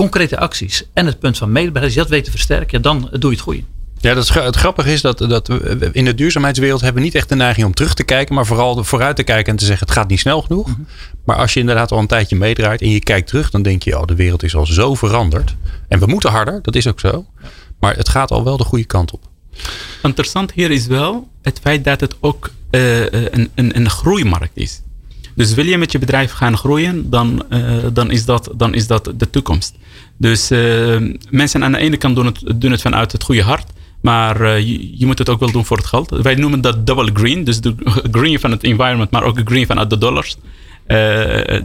concrete 0.00 0.38
acties 0.38 0.84
en 0.92 1.06
het 1.06 1.18
punt 1.18 1.38
van 1.38 1.52
meetbaarheid, 1.52 1.84
als 1.84 1.94
je 1.94 2.00
dat 2.00 2.08
weet 2.08 2.24
te 2.24 2.30
versterken, 2.30 2.82
dan 2.82 3.08
doe 3.12 3.30
je 3.30 3.36
het 3.36 3.44
goede. 3.44 3.62
Ja, 3.98 4.14
dat 4.14 4.22
is, 4.22 4.28
het 4.28 4.56
grappige 4.56 4.92
is 4.92 5.00
dat, 5.00 5.18
dat 5.18 5.48
we 5.48 5.88
in 5.92 6.04
de 6.04 6.14
duurzaamheidswereld 6.14 6.80
hebben 6.80 7.00
we 7.00 7.08
niet 7.08 7.16
echt 7.16 7.28
de 7.28 7.34
neiging 7.34 7.66
om 7.66 7.74
terug 7.74 7.94
te 7.94 8.04
kijken, 8.04 8.34
maar 8.34 8.46
vooral 8.46 8.84
vooruit 8.84 9.16
te 9.16 9.22
kijken 9.22 9.52
en 9.52 9.58
te 9.58 9.64
zeggen 9.64 9.86
het 9.86 9.96
gaat 9.96 10.08
niet 10.08 10.20
snel 10.20 10.42
genoeg. 10.42 10.66
Mm 10.66 10.74
-hmm. 10.74 10.86
Maar 11.24 11.36
als 11.36 11.54
je 11.54 11.60
inderdaad 11.60 11.92
al 11.92 11.98
een 11.98 12.06
tijdje 12.06 12.36
meedraait 12.36 12.80
en 12.80 12.90
je 12.90 13.00
kijkt 13.00 13.28
terug, 13.28 13.50
dan 13.50 13.62
denk 13.62 13.82
je, 13.82 13.98
oh, 13.98 14.06
de 14.06 14.14
wereld 14.14 14.42
is 14.42 14.54
al 14.54 14.66
zo 14.66 14.94
veranderd. 14.94 15.54
En 15.88 15.98
we 15.98 16.06
moeten 16.06 16.30
harder, 16.30 16.58
dat 16.62 16.74
is 16.74 16.86
ook 16.86 17.00
zo. 17.00 17.26
Maar 17.80 17.96
het 17.96 18.08
gaat 18.08 18.30
al 18.30 18.44
wel 18.44 18.56
de 18.56 18.64
goede 18.64 18.84
kant 18.84 19.10
op. 19.10 19.22
Interessant 20.02 20.52
hier 20.52 20.70
is 20.70 20.86
wel 20.86 21.28
het 21.42 21.58
feit 21.62 21.84
dat 21.84 22.00
het 22.00 22.16
ook 22.20 22.50
uh, 22.70 23.00
een, 23.00 23.50
een, 23.54 23.76
een 23.76 23.90
groeimarkt 23.90 24.56
is. 24.56 24.82
Dus 25.40 25.54
wil 25.54 25.66
je 25.66 25.78
met 25.78 25.92
je 25.92 25.98
bedrijf 25.98 26.32
gaan 26.32 26.56
groeien, 26.56 27.10
dan, 27.10 27.42
uh, 27.50 27.76
dan, 27.92 28.10
is, 28.10 28.24
dat, 28.24 28.50
dan 28.56 28.74
is 28.74 28.86
dat 28.86 29.12
de 29.16 29.30
toekomst. 29.30 29.74
Dus 30.16 30.50
uh, 30.50 30.96
mensen 31.30 31.64
aan 31.64 31.72
de 31.72 31.78
ene 31.78 31.96
kant 31.96 32.14
doen 32.14 32.26
het, 32.26 32.42
doen 32.54 32.70
het 32.70 32.80
vanuit 32.80 33.12
het 33.12 33.22
goede 33.22 33.42
hart. 33.42 33.66
Maar 34.00 34.40
uh, 34.40 34.58
je, 34.58 34.98
je, 34.98 35.06
moet 35.06 35.18
het 35.18 35.28
ook 35.28 35.40
wel 35.40 35.50
doen 35.50 35.64
voor 35.64 35.76
het 35.76 35.86
geld. 35.86 36.10
Wij 36.10 36.34
noemen 36.34 36.60
dat 36.60 36.86
double 36.86 37.10
green. 37.12 37.44
Dus 37.44 37.60
de 37.60 37.74
green 38.18 38.40
van 38.40 38.50
het 38.50 38.62
environment, 38.62 39.10
maar 39.10 39.22
ook 39.22 39.36
de 39.36 39.44
green 39.44 39.66
vanuit 39.66 39.90
de 39.90 39.98
dollars. 39.98 40.36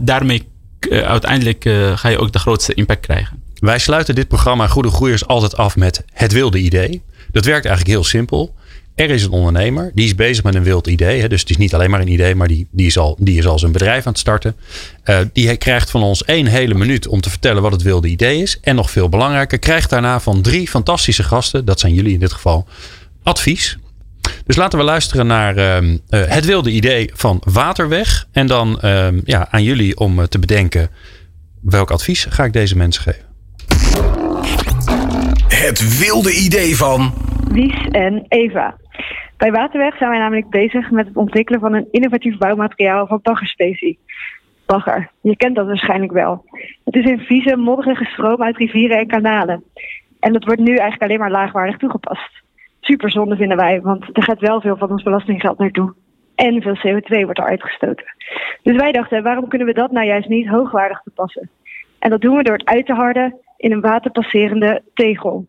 Daarmee 0.00 0.42
uiteindelijk 0.90 1.68
ga 1.94 2.08
je 2.08 2.18
ook 2.18 2.32
de 2.32 2.38
grootste 2.38 2.74
impact 2.74 3.00
krijgen. 3.00 3.42
Wij 3.58 3.78
sluiten 3.78 4.14
dit 4.14 4.28
programma 4.28 4.66
Goede 4.66 4.90
Groeiers 4.90 5.26
altijd 5.26 5.56
af 5.56 5.76
met 5.76 6.04
het 6.12 6.32
wilde 6.32 6.58
idee. 6.58 7.02
Dat 7.32 7.44
werkt 7.44 7.66
eigenlijk 7.66 7.96
heel 7.96 8.04
simpel. 8.04 8.54
Er 8.96 9.10
is 9.10 9.22
een 9.22 9.30
ondernemer, 9.30 9.90
die 9.94 10.04
is 10.04 10.14
bezig 10.14 10.44
met 10.44 10.54
een 10.54 10.62
wild 10.62 10.86
idee. 10.86 11.20
Hè, 11.20 11.28
dus 11.28 11.40
het 11.40 11.50
is 11.50 11.56
niet 11.56 11.74
alleen 11.74 11.90
maar 11.90 12.00
een 12.00 12.12
idee, 12.12 12.34
maar 12.34 12.48
die, 12.48 12.68
die, 12.70 12.86
is, 12.86 12.98
al, 12.98 13.16
die 13.20 13.38
is 13.38 13.46
al 13.46 13.58
zijn 13.58 13.72
bedrijf 13.72 14.06
aan 14.06 14.12
het 14.12 14.20
starten. 14.20 14.56
Uh, 15.04 15.18
die 15.32 15.56
krijgt 15.56 15.90
van 15.90 16.02
ons 16.02 16.24
één 16.24 16.46
hele 16.46 16.74
minuut 16.74 17.06
om 17.06 17.20
te 17.20 17.30
vertellen 17.30 17.62
wat 17.62 17.72
het 17.72 17.82
wilde 17.82 18.08
idee 18.08 18.42
is. 18.42 18.60
En 18.60 18.74
nog 18.74 18.90
veel 18.90 19.08
belangrijker, 19.08 19.58
krijgt 19.58 19.90
daarna 19.90 20.20
van 20.20 20.42
drie 20.42 20.68
fantastische 20.68 21.22
gasten, 21.22 21.64
dat 21.64 21.80
zijn 21.80 21.94
jullie 21.94 22.12
in 22.12 22.20
dit 22.20 22.32
geval, 22.32 22.66
advies. 23.22 23.78
Dus 24.46 24.56
laten 24.56 24.78
we 24.78 24.84
luisteren 24.84 25.26
naar 25.26 25.56
uh, 25.56 25.82
uh, 25.82 25.98
het 26.10 26.44
wilde 26.44 26.70
idee 26.70 27.10
van 27.14 27.42
Waterweg. 27.44 28.26
En 28.32 28.46
dan 28.46 28.78
ja, 29.24 29.48
aan 29.50 29.62
jullie 29.62 29.96
om 29.96 30.28
te 30.28 30.38
bedenken 30.38 30.90
welk 31.60 31.90
advies 31.90 32.26
ga 32.28 32.44
ik 32.44 32.52
deze 32.52 32.76
mensen 32.76 33.02
geven. 33.02 33.24
Het 35.48 35.98
wilde 35.98 36.32
idee 36.32 36.76
van 36.76 37.14
Wies 37.50 37.88
en 37.90 38.24
Eva. 38.28 38.76
Bij 39.36 39.50
Waterweg 39.50 39.96
zijn 39.96 40.10
wij 40.10 40.18
namelijk 40.18 40.50
bezig 40.50 40.90
met 40.90 41.06
het 41.06 41.16
ontwikkelen 41.16 41.60
van 41.60 41.74
een 41.74 41.88
innovatief 41.90 42.38
bouwmateriaal 42.38 43.06
van 43.06 43.20
baggerspecie. 43.22 43.98
Bagger, 44.66 45.10
je 45.20 45.36
kent 45.36 45.56
dat 45.56 45.66
waarschijnlijk 45.66 46.12
wel. 46.12 46.44
Het 46.84 46.94
is 46.94 47.04
een 47.04 47.20
vieze, 47.20 47.56
modderige 47.56 48.04
stroom 48.04 48.42
uit 48.42 48.56
rivieren 48.56 48.98
en 48.98 49.06
kanalen. 49.06 49.64
En 50.20 50.32
dat 50.32 50.44
wordt 50.44 50.60
nu 50.60 50.70
eigenlijk 50.74 51.02
alleen 51.02 51.18
maar 51.18 51.30
laagwaardig 51.30 51.76
toegepast. 51.76 52.42
Super 52.80 53.10
zonde 53.10 53.36
vinden 53.36 53.56
wij, 53.56 53.80
want 53.80 54.16
er 54.16 54.22
gaat 54.22 54.40
wel 54.40 54.60
veel 54.60 54.76
van 54.76 54.90
ons 54.90 55.02
belastinggeld 55.02 55.58
naartoe. 55.58 55.94
En 56.34 56.62
veel 56.62 56.76
CO2 56.76 57.24
wordt 57.24 57.38
er 57.38 57.44
uitgestoten. 57.44 58.06
Dus 58.62 58.76
wij 58.76 58.92
dachten, 58.92 59.22
waarom 59.22 59.48
kunnen 59.48 59.66
we 59.66 59.74
dat 59.74 59.90
nou 59.90 60.06
juist 60.06 60.28
niet 60.28 60.48
hoogwaardig 60.48 61.00
toepassen? 61.02 61.50
En 61.98 62.10
dat 62.10 62.20
doen 62.20 62.36
we 62.36 62.42
door 62.42 62.56
het 62.56 62.66
uit 62.66 62.86
te 62.86 62.92
harden 62.92 63.36
in 63.56 63.72
een 63.72 63.80
waterpasserende 63.80 64.82
tegel. 64.94 65.46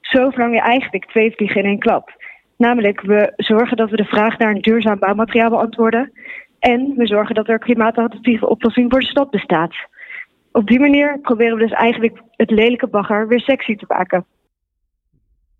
Zo 0.00 0.30
verlang 0.30 0.54
je 0.54 0.60
eigenlijk 0.60 1.04
twee 1.04 1.32
vliegen 1.32 1.60
in 1.60 1.68
één 1.68 1.78
klap. 1.78 2.16
Namelijk, 2.58 3.00
we 3.00 3.32
zorgen 3.36 3.76
dat 3.76 3.90
we 3.90 3.96
de 3.96 4.04
vraag 4.04 4.38
naar 4.38 4.50
een 4.50 4.60
duurzaam 4.60 4.98
bouwmateriaal 4.98 5.50
beantwoorden. 5.50 6.12
En 6.58 6.92
we 6.96 7.06
zorgen 7.06 7.34
dat 7.34 7.46
er 7.46 7.52
een 7.52 7.60
klimaatadaptieve 7.60 8.48
oplossing 8.48 8.90
voor 8.90 9.00
de 9.00 9.06
stad 9.06 9.30
bestaat. 9.30 9.74
Op 10.52 10.66
die 10.66 10.80
manier 10.80 11.18
proberen 11.20 11.56
we 11.56 11.62
dus 11.62 11.72
eigenlijk 11.72 12.22
het 12.36 12.50
lelijke 12.50 12.86
bagger 12.86 13.28
weer 13.28 13.40
sexy 13.40 13.76
te 13.76 13.84
maken. 13.88 14.26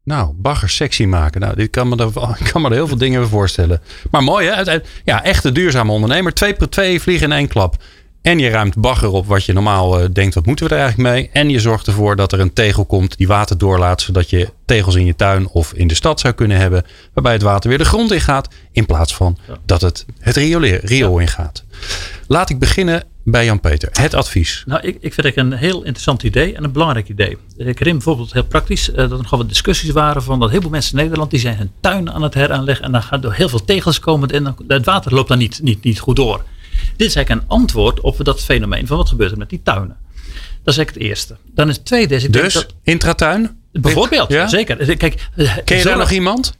Nou, 0.05 0.33
bagger 0.37 0.69
sexy 0.69 1.05
maken. 1.05 1.41
Nou, 1.41 1.55
dit 1.55 1.71
kan 1.71 1.89
me 1.89 1.97
er, 1.97 2.13
kan 2.53 2.65
er 2.65 2.73
heel 2.73 2.87
veel 2.87 2.99
dingen 2.99 3.29
voorstellen. 3.29 3.81
Maar 4.11 4.23
mooi 4.23 4.49
hè? 4.49 4.79
Ja, 5.05 5.25
echte 5.25 5.53
duurzame 5.53 5.93
ondernemer. 5.93 6.35
Twee 6.35 6.55
per 6.55 6.71
twee 6.71 7.01
vliegen 7.01 7.31
in 7.31 7.37
één 7.37 7.49
klap. 7.49 7.75
En 8.23 8.39
je 8.39 8.49
ruimt 8.49 8.77
bagger 8.77 9.11
op 9.11 9.27
wat 9.27 9.45
je 9.45 9.53
normaal 9.53 10.01
uh, 10.01 10.07
denkt, 10.13 10.35
wat 10.35 10.47
moeten 10.47 10.69
we 10.69 10.75
er 10.75 10.81
eigenlijk 10.81 11.11
mee? 11.11 11.31
En 11.33 11.51
je 11.51 11.61
zorgt 11.61 11.87
ervoor 11.87 12.17
dat 12.17 12.33
er 12.33 12.41
een 12.41 12.53
tegel 12.53 12.85
komt 12.85 13.17
die 13.17 13.27
water 13.27 13.59
doorlaat, 13.59 14.01
zodat 14.01 14.31
je 14.31 14.49
tegels 14.65 14.95
in 14.95 15.05
je 15.05 15.17
tuin 15.17 15.49
of 15.49 15.73
in 15.73 15.89
de 15.89 15.95
stad 15.95 16.21
zou 16.21 16.35
kunnen 16.35 16.57
hebben, 16.57 16.85
waarbij 17.13 17.33
het 17.33 17.43
water 17.43 17.69
weer 17.69 17.79
de 17.79 17.85
grond 17.85 18.13
in 18.13 18.21
gaat, 18.21 18.49
in 18.73 18.87
plaats 18.87 19.15
van 19.15 19.39
ja. 19.49 19.57
dat 19.67 19.81
het 19.81 20.07
het 20.19 20.37
riool 20.37 21.19
ja. 21.19 21.21
ingaat. 21.21 21.65
Laat 22.27 22.51
ik 22.51 22.59
beginnen 22.59 23.05
bij 23.25 23.45
Jan-Peter. 23.45 23.89
Het 23.93 24.15
advies. 24.15 24.63
Nou, 24.67 24.81
ik, 24.83 24.97
ik 25.01 25.15
vind 25.15 25.27
het 25.27 25.37
een 25.37 25.53
heel 25.53 25.79
interessant 25.79 26.23
idee 26.23 26.55
en 26.55 26.65
een 26.65 26.73
belangrijk 26.73 27.09
idee. 27.09 27.31
Ik 27.31 27.39
herinner 27.57 27.93
bijvoorbeeld 27.93 28.33
heel 28.33 28.45
praktisch 28.45 28.89
uh, 28.89 28.97
dat 28.97 29.11
er 29.11 29.17
nogal 29.17 29.39
wat 29.39 29.49
discussies 29.49 29.91
waren 29.91 30.23
van 30.23 30.41
dat 30.41 30.51
heel 30.51 30.61
veel 30.61 30.71
mensen 30.71 30.99
in 30.99 31.05
Nederland 31.05 31.31
die 31.31 31.41
zijn 31.41 31.57
hun 31.57 31.71
tuin 31.81 32.13
aan 32.13 32.23
het 32.23 32.35
heraanleggen 32.35 32.85
en 32.85 32.93
dan 32.93 33.03
gaan 33.03 33.23
er 33.23 33.35
heel 33.35 33.49
veel 33.49 33.65
tegels 33.65 34.01
komen 34.01 34.29
en 34.29 34.45
dan, 34.45 34.57
het 34.69 34.85
water 34.85 35.15
loopt 35.15 35.29
dan 35.29 35.39
niet, 35.39 35.61
niet, 35.63 35.85
niet 35.85 36.01
goed 36.01 36.17
door. 36.17 36.45
Dit 36.99 37.09
is 37.09 37.15
eigenlijk 37.15 37.45
een 37.45 37.49
antwoord 37.49 38.01
op 38.01 38.25
dat 38.25 38.43
fenomeen 38.43 38.87
van 38.87 38.97
wat 38.97 39.09
gebeurt 39.09 39.31
er 39.33 39.39
met 39.39 39.51
die 39.51 39.61
tuinen. 39.63 39.97
Dat 40.65 40.77
is 40.77 40.77
eigenlijk 40.77 40.95
het 40.95 41.03
eerste. 41.03 41.37
Dan 41.55 41.69
is 41.69 41.77
het 41.77 41.85
tweede. 41.85 42.15
Is 42.15 42.25
ik 42.25 42.33
dus 42.33 42.53
denk 42.53 42.67
dat, 42.67 42.75
intratuin? 42.83 43.57
Bijvoorbeeld, 43.73 44.29
ja? 44.29 44.49
zeker. 44.49 44.97
Kijk, 44.97 45.29
Ken 45.65 45.77
je 45.77 45.85
daar 45.85 45.97
nog 45.97 46.11
iemand? 46.11 46.55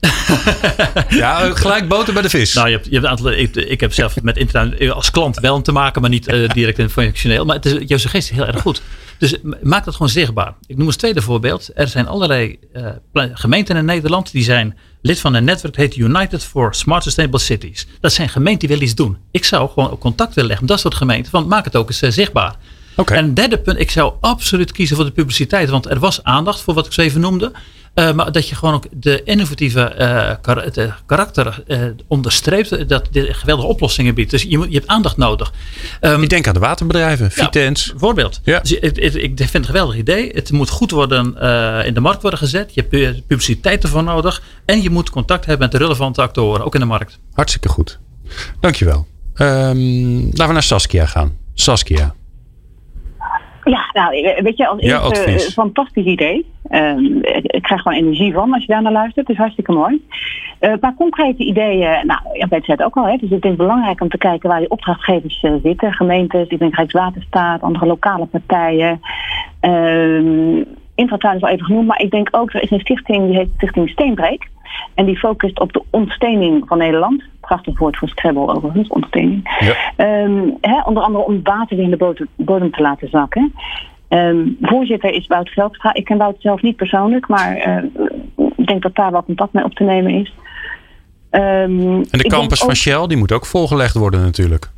ja, 1.09 1.53
gelijk 1.53 1.87
boter 1.87 2.13
bij 2.13 2.21
de 2.21 2.29
vis. 2.29 2.53
Nou, 2.53 2.67
je 2.67 2.73
hebt, 2.73 2.85
je 2.85 2.91
hebt 2.91 3.03
een 3.03 3.09
aantal, 3.09 3.31
ik, 3.31 3.55
ik, 3.55 3.79
heb 3.79 3.93
zelf 3.93 4.21
met 4.21 4.37
intratuin 4.37 4.91
als 4.91 5.11
klant 5.11 5.39
wel 5.39 5.61
te 5.61 5.71
maken, 5.71 6.01
maar 6.01 6.09
niet 6.09 6.27
uh, 6.27 6.49
direct 6.49 6.79
en 6.79 6.89
functioneel. 6.89 7.45
Maar 7.45 7.55
het 7.55 7.65
is, 7.65 7.73
jouw 7.85 7.97
suggestie 7.97 8.35
is 8.35 8.41
heel 8.41 8.47
erg 8.53 8.61
goed. 8.61 8.81
Dus 9.19 9.35
maak 9.61 9.85
dat 9.85 9.93
gewoon 9.93 10.09
zichtbaar. 10.09 10.53
Ik 10.67 10.77
noem 10.77 10.85
als 10.85 10.95
tweede 10.95 11.21
voorbeeld. 11.21 11.69
Er 11.73 11.87
zijn 11.87 12.07
allerlei 12.07 12.59
uh, 12.73 13.25
gemeenten 13.33 13.77
in 13.77 13.85
Nederland 13.85 14.31
die 14.31 14.43
zijn 14.43 14.77
lid 15.01 15.19
van 15.19 15.33
een 15.33 15.43
netwerk 15.43 15.75
dat 15.75 15.85
heet 15.85 15.95
United 15.95 16.43
for 16.43 16.75
Smart 16.75 17.03
Sustainable 17.03 17.39
Cities. 17.39 17.87
Dat 17.99 18.13
zijn 18.13 18.29
gemeenten 18.29 18.59
die 18.59 18.69
willen 18.69 18.83
iets 18.83 18.95
doen. 18.95 19.17
Ik 19.31 19.45
zou 19.45 19.69
gewoon 19.69 19.91
ook 19.91 19.99
contact 19.99 20.33
willen 20.33 20.49
leggen 20.49 20.65
met 20.65 20.75
dat 20.75 20.83
soort 20.83 20.95
gemeenten. 20.95 21.31
Van 21.31 21.47
maak 21.47 21.65
het 21.65 21.75
ook 21.75 21.87
eens 21.87 22.03
uh, 22.03 22.11
zichtbaar. 22.11 22.55
Okay. 22.95 23.17
En 23.17 23.33
derde 23.33 23.57
punt, 23.59 23.79
ik 23.79 23.91
zou 23.91 24.13
absoluut 24.19 24.71
kiezen 24.71 24.95
voor 24.95 25.05
de 25.05 25.11
publiciteit. 25.11 25.69
Want 25.69 25.89
er 25.89 25.99
was 25.99 26.23
aandacht 26.23 26.61
voor 26.61 26.73
wat 26.73 26.85
ik 26.85 26.91
zo 26.91 27.01
even 27.01 27.21
noemde. 27.21 27.51
Uh, 27.95 28.11
maar 28.11 28.31
dat 28.31 28.49
je 28.49 28.55
gewoon 28.55 28.73
ook 28.73 28.85
de 28.91 29.23
innovatieve 29.23 29.95
uh, 29.99 30.31
kar 30.41 30.71
de 30.71 30.91
karakter 31.05 31.63
uh, 31.67 31.83
onderstreept. 32.07 32.89
Dat 32.89 33.07
dit 33.11 33.35
geweldige 33.35 33.67
oplossingen 33.67 34.15
biedt. 34.15 34.31
Dus 34.31 34.43
je, 34.43 34.57
moet, 34.57 34.67
je 34.67 34.77
hebt 34.77 34.87
aandacht 34.87 35.17
nodig. 35.17 35.53
Um, 36.01 36.23
ik 36.23 36.29
denk 36.29 36.47
aan 36.47 36.53
de 36.53 36.59
waterbedrijven, 36.59 37.31
Vitens. 37.31 37.85
Ja, 37.85 37.91
bijvoorbeeld. 37.91 38.41
Ja. 38.43 38.59
Dus 38.59 38.71
ik, 38.71 38.97
ik, 38.97 39.13
ik, 39.13 39.37
vind 39.37 39.39
het 39.39 39.55
een 39.55 39.65
geweldig 39.65 39.95
idee. 39.95 40.29
Het 40.33 40.51
moet 40.51 40.69
goed 40.69 40.91
worden 40.91 41.25
in 41.85 41.93
de 41.93 41.99
markt 41.99 42.21
worden 42.21 42.39
gezet. 42.39 42.73
Je 42.73 42.85
hebt 42.89 43.27
publiciteit 43.27 43.83
ervoor 43.83 44.03
nodig. 44.03 44.41
En 44.65 44.81
je 44.81 44.89
moet 44.89 45.09
contact 45.09 45.45
hebben 45.45 45.69
met 45.69 45.79
de 45.79 45.85
relevante 45.85 46.21
actoren, 46.21 46.65
ook 46.65 46.73
in 46.73 46.79
de 46.79 46.85
markt. 46.85 47.19
Hartstikke 47.33 47.69
goed. 47.69 47.99
Dankjewel. 48.59 49.07
Um, 49.35 50.23
laten 50.23 50.47
we 50.47 50.53
naar 50.53 50.63
Saskia 50.63 51.05
gaan. 51.05 51.37
Saskia. 51.53 52.15
Ja, 53.63 53.89
nou, 53.93 54.41
weet 54.43 54.57
je, 54.57 54.67
als 54.67 54.81
ja, 54.81 55.11
eerste, 55.25 55.51
fantastisch 55.51 56.05
idee. 56.05 56.45
Uh, 56.69 57.21
ik 57.41 57.61
krijg 57.61 57.81
gewoon 57.81 57.97
energie 57.97 58.33
van 58.33 58.53
als 58.53 58.61
je 58.61 58.73
daar 58.73 58.81
naar 58.81 58.91
luistert. 58.91 59.27
Het 59.27 59.35
is 59.35 59.41
hartstikke 59.41 59.71
mooi. 59.71 60.01
Uh, 60.61 60.71
een 60.71 60.79
paar 60.79 60.95
concrete 60.95 61.43
ideeën. 61.43 62.05
Nou, 62.05 62.19
ja, 62.33 62.47
bij 62.47 62.61
het 62.65 62.83
ook 62.83 62.97
al. 62.97 63.07
Hè. 63.07 63.17
Dus 63.17 63.29
het 63.29 63.45
is 63.45 63.55
belangrijk 63.55 64.01
om 64.01 64.09
te 64.09 64.17
kijken 64.17 64.49
waar 64.49 64.59
die 64.59 64.69
opdrachtgevers 64.69 65.43
uh, 65.43 65.53
zitten. 65.63 65.93
Gemeentes, 65.93 66.47
ik 66.47 66.59
denk 66.59 66.75
Rijkswaterstaat, 66.75 67.61
andere 67.61 67.85
lokale 67.85 68.25
partijen. 68.25 69.01
Uh, 69.61 70.65
Infratuin 70.95 71.35
is 71.35 71.41
al 71.41 71.49
even 71.49 71.65
genoemd, 71.65 71.87
maar 71.87 72.01
ik 72.01 72.11
denk 72.11 72.27
ook, 72.31 72.53
er 72.53 72.61
is 72.61 72.71
een 72.71 72.79
stichting, 72.79 73.27
die 73.27 73.37
heet 73.37 73.49
Stichting 73.55 73.89
Steenbreek. 73.89 74.49
En 74.93 75.05
die 75.05 75.17
focust 75.17 75.59
op 75.59 75.73
de 75.73 75.83
ontstening 75.89 76.67
van 76.67 76.77
Nederland. 76.77 77.23
Prachtig 77.39 77.79
woord 77.79 77.97
voor 77.97 78.09
Scrabble 78.09 78.55
overigens, 78.55 78.87
ontstening. 78.87 79.57
Ja. 79.95 80.23
Um, 80.23 80.57
onder 80.85 81.03
andere 81.03 81.25
om 81.25 81.39
water 81.43 81.75
weer 81.75 81.85
in 81.85 81.97
de 81.97 82.27
bodem, 82.35 82.71
te 82.71 82.81
laten 82.81 83.09
zakken. 83.09 83.53
Um, 84.09 84.57
voorzitter 84.61 85.13
is 85.13 85.27
Wout 85.27 85.49
Veldstra. 85.49 85.93
Ik 85.93 86.05
ken 86.05 86.17
Wout 86.17 86.35
zelf 86.39 86.61
niet 86.61 86.75
persoonlijk, 86.75 87.27
maar 87.27 87.67
uh, 87.67 87.83
ik 88.57 88.67
denk 88.67 88.81
dat 88.81 88.95
daar 88.95 89.11
wel 89.11 89.23
contact 89.23 89.53
mee 89.53 89.63
op 89.63 89.73
te 89.73 89.83
nemen 89.83 90.13
is. 90.13 90.33
Um, 91.31 92.03
en 92.11 92.19
de 92.19 92.27
campus 92.27 92.59
van 92.59 92.75
Shell, 92.75 93.07
die 93.07 93.17
moet 93.17 93.31
ook 93.31 93.45
volgelegd 93.45 93.95
worden 93.95 94.21
natuurlijk. 94.21 94.71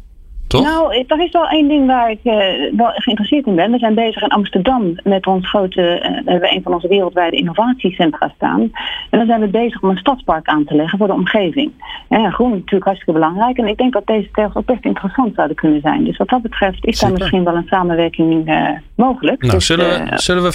Nou, 0.60 1.06
er 1.08 1.22
is 1.22 1.32
wel 1.32 1.48
één 1.48 1.68
ding 1.68 1.88
waar 1.88 2.12
ik 2.12 2.20
uh, 2.24 2.34
wel 2.78 2.92
geïnteresseerd 2.94 3.46
in 3.46 3.56
ben. 3.56 3.72
We 3.72 3.78
zijn 3.78 3.96
bezig 3.96 4.22
in 4.22 4.30
Amsterdam 4.30 4.96
met 5.04 5.28
ons 5.28 5.50
grote, 5.50 5.82
uh, 5.82 6.26
we 6.26 6.32
hebben 6.32 6.56
een 6.56 6.62
van 6.64 6.74
onze 6.74 6.88
wereldwijde 6.88 7.38
innovatiecentra 7.38 8.32
staan. 8.36 8.62
En 9.10 9.18
dan 9.20 9.26
zijn 9.26 9.40
we 9.40 9.48
bezig 9.48 9.82
om 9.82 9.90
een 9.90 9.98
stadspark 9.98 10.48
aan 10.48 10.66
te 10.66 10.76
leggen 10.76 10.98
voor 10.98 11.08
de 11.08 11.14
omgeving. 11.14 11.72
En 12.10 12.32
groen 12.32 12.52
is 12.52 12.58
natuurlijk 12.58 12.86
hartstikke 12.86 13.20
belangrijk. 13.20 13.58
En 13.58 13.68
ik 13.68 13.78
denk 13.78 13.94
dat 13.94 14.08
deze 14.08 14.30
tegels 14.32 14.56
ook 14.56 14.66
best 14.66 14.86
interessant 14.86 15.36
zouden 15.36 15.56
kunnen 15.56 15.82
zijn. 15.82 16.04
Dus 16.04 16.18
wat 16.18 16.30
dat 16.30 16.42
betreft 16.42 16.86
is 16.86 17.00
daar 17.00 17.12
misschien 17.12 17.44
wel 17.44 17.56
een 17.56 17.68
samenwerking 17.68 18.50
uh, 18.50 18.70
mogelijk. 18.96 19.42
Nou, 19.42 19.54
dus, 19.54 19.66
zullen, 19.66 20.10
we, 20.10 20.18
zullen 20.18 20.44
we 20.44 20.52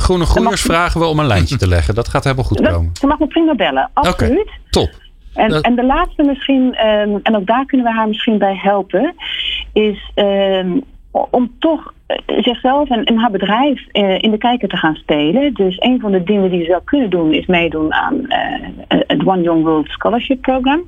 Groene 0.00 0.24
Groeiers 0.24 0.62
vragen 0.62 1.00
we 1.00 1.06
om 1.06 1.18
een 1.18 1.26
lijntje 1.26 1.56
te 1.56 1.68
leggen? 1.68 1.94
Dat 1.94 2.08
gaat 2.08 2.24
helemaal 2.24 2.44
goed 2.44 2.60
komen. 2.60 2.90
Ze 2.92 3.06
mag 3.06 3.18
me 3.18 3.26
prima 3.26 3.54
bellen, 3.54 3.90
absoluut. 3.92 4.40
Okay, 4.40 4.46
top. 4.70 5.01
En, 5.34 5.60
en 5.60 5.74
de 5.74 5.84
laatste 5.84 6.22
misschien, 6.22 6.86
um, 6.86 7.20
en 7.22 7.36
ook 7.36 7.46
daar 7.46 7.66
kunnen 7.66 7.86
we 7.86 7.92
haar 7.92 8.08
misschien 8.08 8.38
bij 8.38 8.56
helpen, 8.56 9.14
is 9.72 10.10
um, 10.14 10.82
om 11.30 11.52
toch 11.58 11.94
eh, 12.06 12.16
zichzelf 12.26 12.90
en, 12.90 13.04
en 13.04 13.16
haar 13.16 13.30
bedrijf 13.30 13.86
uh, 13.92 14.22
in 14.22 14.30
de 14.30 14.38
kijker 14.38 14.68
te 14.68 14.76
gaan 14.76 14.94
spelen. 14.94 15.54
Dus 15.54 15.76
een 15.78 16.00
van 16.00 16.12
de 16.12 16.22
dingen 16.22 16.50
die 16.50 16.60
ze 16.60 16.70
zou 16.70 16.82
kunnen 16.84 17.10
doen 17.10 17.32
is 17.32 17.46
meedoen 17.46 17.92
aan 17.92 18.14
uh, 18.14 18.68
het 18.88 19.26
One 19.26 19.42
Young 19.42 19.64
World 19.64 19.88
Scholarship 19.88 20.40
Program. 20.40 20.82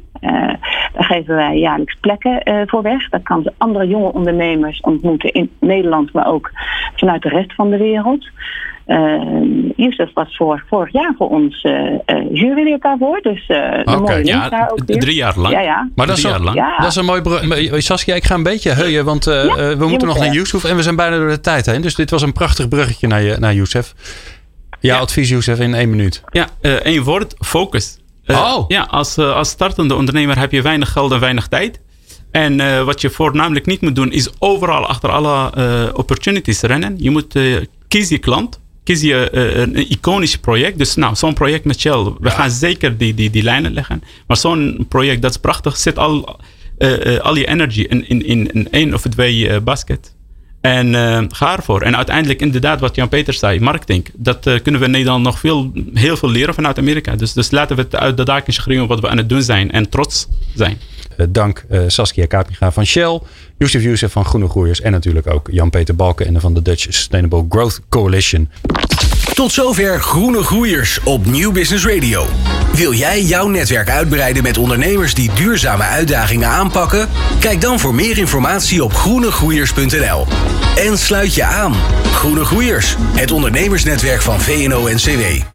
Geven 1.15 1.35
wij 1.35 1.59
jaarlijks 1.59 1.97
plekken 2.01 2.67
voor 2.67 2.83
weg. 2.83 3.09
Daar 3.09 3.23
kan 3.23 3.43
ze 3.43 3.53
andere 3.59 3.87
jonge 3.87 4.13
ondernemers 4.13 4.81
ontmoeten 4.81 5.33
in 5.33 5.51
Nederland, 5.61 6.13
maar 6.13 6.27
ook 6.27 6.51
vanuit 6.97 7.23
de 7.23 7.29
rest 7.29 7.55
van 7.55 7.71
de 7.71 7.77
wereld. 7.77 8.27
Uh, 8.87 9.23
Youssef 9.77 10.11
was 10.15 10.37
voor, 10.37 10.65
vorig 10.69 10.93
jaar 10.93 11.15
voor 11.19 11.29
ons 11.29 11.65
uh, 11.65 11.73
uh, 11.73 12.31
jurylid 12.33 12.83
daarvoor. 12.83 13.21
Dus 13.23 13.49
uh, 13.49 13.57
okay, 13.85 13.97
mooie 13.97 14.25
ja, 14.25 14.49
daar 14.49 14.71
ook 14.71 14.83
weer. 14.87 14.99
Drie 14.99 15.15
jaar 15.15 15.39
lang. 15.39 15.55
Ja, 15.55 15.61
ja. 15.61 15.91
Maar 15.95 16.07
dat 16.07 16.17
is, 16.17 16.23
jaar 16.23 16.41
lang. 16.41 16.57
Ja. 16.57 16.77
dat 16.77 16.87
is 16.87 16.97
een 16.97 17.05
mooi... 17.05 17.81
Saskia, 17.81 18.15
ik 18.15 18.25
ga 18.25 18.35
een 18.35 18.43
beetje 18.43 18.71
heuien, 18.71 19.05
want 19.05 19.25
ja, 19.25 19.77
we 19.77 19.87
moeten 19.89 20.09
nog 20.09 20.19
naar 20.19 20.33
Youssef 20.33 20.65
en 20.65 20.77
we 20.77 20.83
zijn 20.83 20.97
bijna 20.97 21.17
door 21.17 21.29
de 21.29 21.41
tijd 21.41 21.67
heen. 21.67 21.83
Dus 21.83 21.95
dit 21.95 22.11
was 22.11 22.23
een 22.23 22.33
prachtig 22.33 22.69
bruggetje 22.69 23.07
naar, 23.07 23.23
je, 23.23 23.37
naar 23.39 23.55
Youssef. 23.55 23.95
Jouw 24.81 25.01
advies, 25.01 25.29
Youssef, 25.29 25.61
in 25.61 25.75
één 25.75 25.91
minuut. 25.91 26.23
Ja, 26.31 26.47
één 26.83 27.03
woord, 27.03 27.35
focus. 27.39 27.99
Oh. 28.27 28.65
Ja, 28.69 28.83
als, 28.83 29.19
als 29.19 29.49
startende 29.49 29.95
ondernemer 29.95 30.39
heb 30.39 30.53
je 30.53 30.63
weinig 30.63 30.93
geld 30.93 31.13
en 31.13 31.21
weinig 31.21 31.49
tijd. 31.49 31.81
En 32.31 32.59
uh, 32.59 32.83
wat 32.83 33.01
je 33.01 33.11
voornamelijk 33.11 33.67
niet 33.67 33.81
moet 33.81 33.95
doen, 33.95 34.13
is 34.13 34.29
overal 34.39 34.87
achter 34.87 35.11
alle 35.11 35.53
uh, 35.59 35.95
opportunities 35.95 36.61
rennen. 36.61 36.95
Je 36.99 37.11
moet 37.11 37.37
uh, 37.37 37.61
kies 37.89 38.09
je 38.09 38.19
klant 38.19 38.61
kies 38.85 39.01
je 39.01 39.37
een 39.37 39.91
iconisch 39.91 40.39
project. 40.39 40.79
Dus 40.79 40.95
nou, 40.95 41.15
zo'n 41.15 41.35
project 41.35 41.65
met 41.65 41.81
Shell. 41.81 42.13
We 42.21 42.31
gaan 42.31 42.51
zeker 42.51 42.97
die, 42.97 43.15
die, 43.15 43.31
die 43.31 43.43
lijnen 43.43 43.73
leggen. 43.73 44.03
Maar 44.27 44.37
zo'n 44.37 44.87
project, 44.89 45.23
dat 45.23 45.31
is 45.31 45.37
prachtig. 45.37 45.77
Zet 45.77 45.99
al, 45.99 46.39
al 47.21 47.37
je 47.37 47.47
energy 47.47 47.81
in, 47.81 48.09
in, 48.09 48.27
in, 48.27 48.53
in 48.53 48.71
één 48.71 48.95
of 48.95 49.03
twee 49.03 49.61
basket. 49.61 50.14
En 50.65 51.29
ga 51.35 51.57
ervoor. 51.57 51.83
En 51.83 51.97
uiteindelijk 51.97 52.41
inderdaad 52.41 52.81
wat 52.81 52.95
Jan-Peter 52.95 53.35
zei, 53.35 53.61
marketing. 53.61 54.07
Dat 54.15 54.41
kunnen 54.63 54.81
we 54.81 54.87
in 54.87 54.93
Nederland 54.93 55.25
nog 55.25 55.39
veel, 55.39 55.73
heel 55.95 56.17
veel 56.17 56.31
leren 56.31 56.55
vanuit 56.55 56.79
Amerika. 56.79 57.17
Dus, 57.17 57.33
dus 57.33 57.51
laten 57.51 57.77
we 57.77 57.83
het 57.83 57.97
uit 57.97 58.17
de 58.17 58.25
daken 58.25 58.53
schreeuwen 58.53 58.89
wat 58.89 59.01
we 59.01 59.09
aan 59.09 59.17
het 59.17 59.29
doen 59.29 59.43
zijn. 59.43 59.71
En 59.71 59.89
trots 59.89 60.29
zijn. 60.55 60.79
dank 61.29 61.65
Saskia 61.87 62.27
Kapinga 62.27 62.73
van 62.73 62.87
Shell. 62.87 63.21
Yusuf 63.59 63.83
Youssef 63.83 64.13
van 64.13 64.25
Groene 64.25 64.49
Groeiers 64.49 64.81
en 64.81 64.93
natuurlijk 64.93 65.27
ook 65.27 65.49
Jan-Peter 65.53 65.97
Balken 65.97 66.41
van 66.41 66.55
de 66.55 66.63
Dutch 66.63 66.83
Sustainable 66.83 67.45
Growth 67.49 67.81
Coalition. 67.89 68.49
Tot 69.35 69.53
zover 69.53 70.01
Groene 70.01 70.43
Groeiers 70.43 70.99
op 71.05 71.27
Nieuw 71.27 71.53
Business 71.53 71.87
Radio. 71.87 72.27
Wil 72.73 72.93
jij 72.93 73.23
jouw 73.23 73.49
netwerk 73.49 73.91
uitbreiden 73.91 74.43
met 74.43 74.59
ondernemers 74.59 75.15
die 75.15 75.31
duurzame 75.35 75.83
uitdagingen 75.83 76.49
aanpakken? 76.49 77.09
Kijk 77.41 77.61
dan 77.61 77.81
voor 77.81 77.95
meer 77.95 78.19
informatie 78.19 78.85
op 78.85 78.95
groenegroeiers.nl. 78.95 80.27
En 80.77 80.99
sluit 80.99 81.35
je 81.35 81.45
aan. 81.45 81.75
Groene 82.13 82.45
Groeiers, 82.45 82.97
het 82.99 83.31
ondernemersnetwerk 83.31 84.23
van 84.23 84.41
VNO-NCW. 84.41 85.53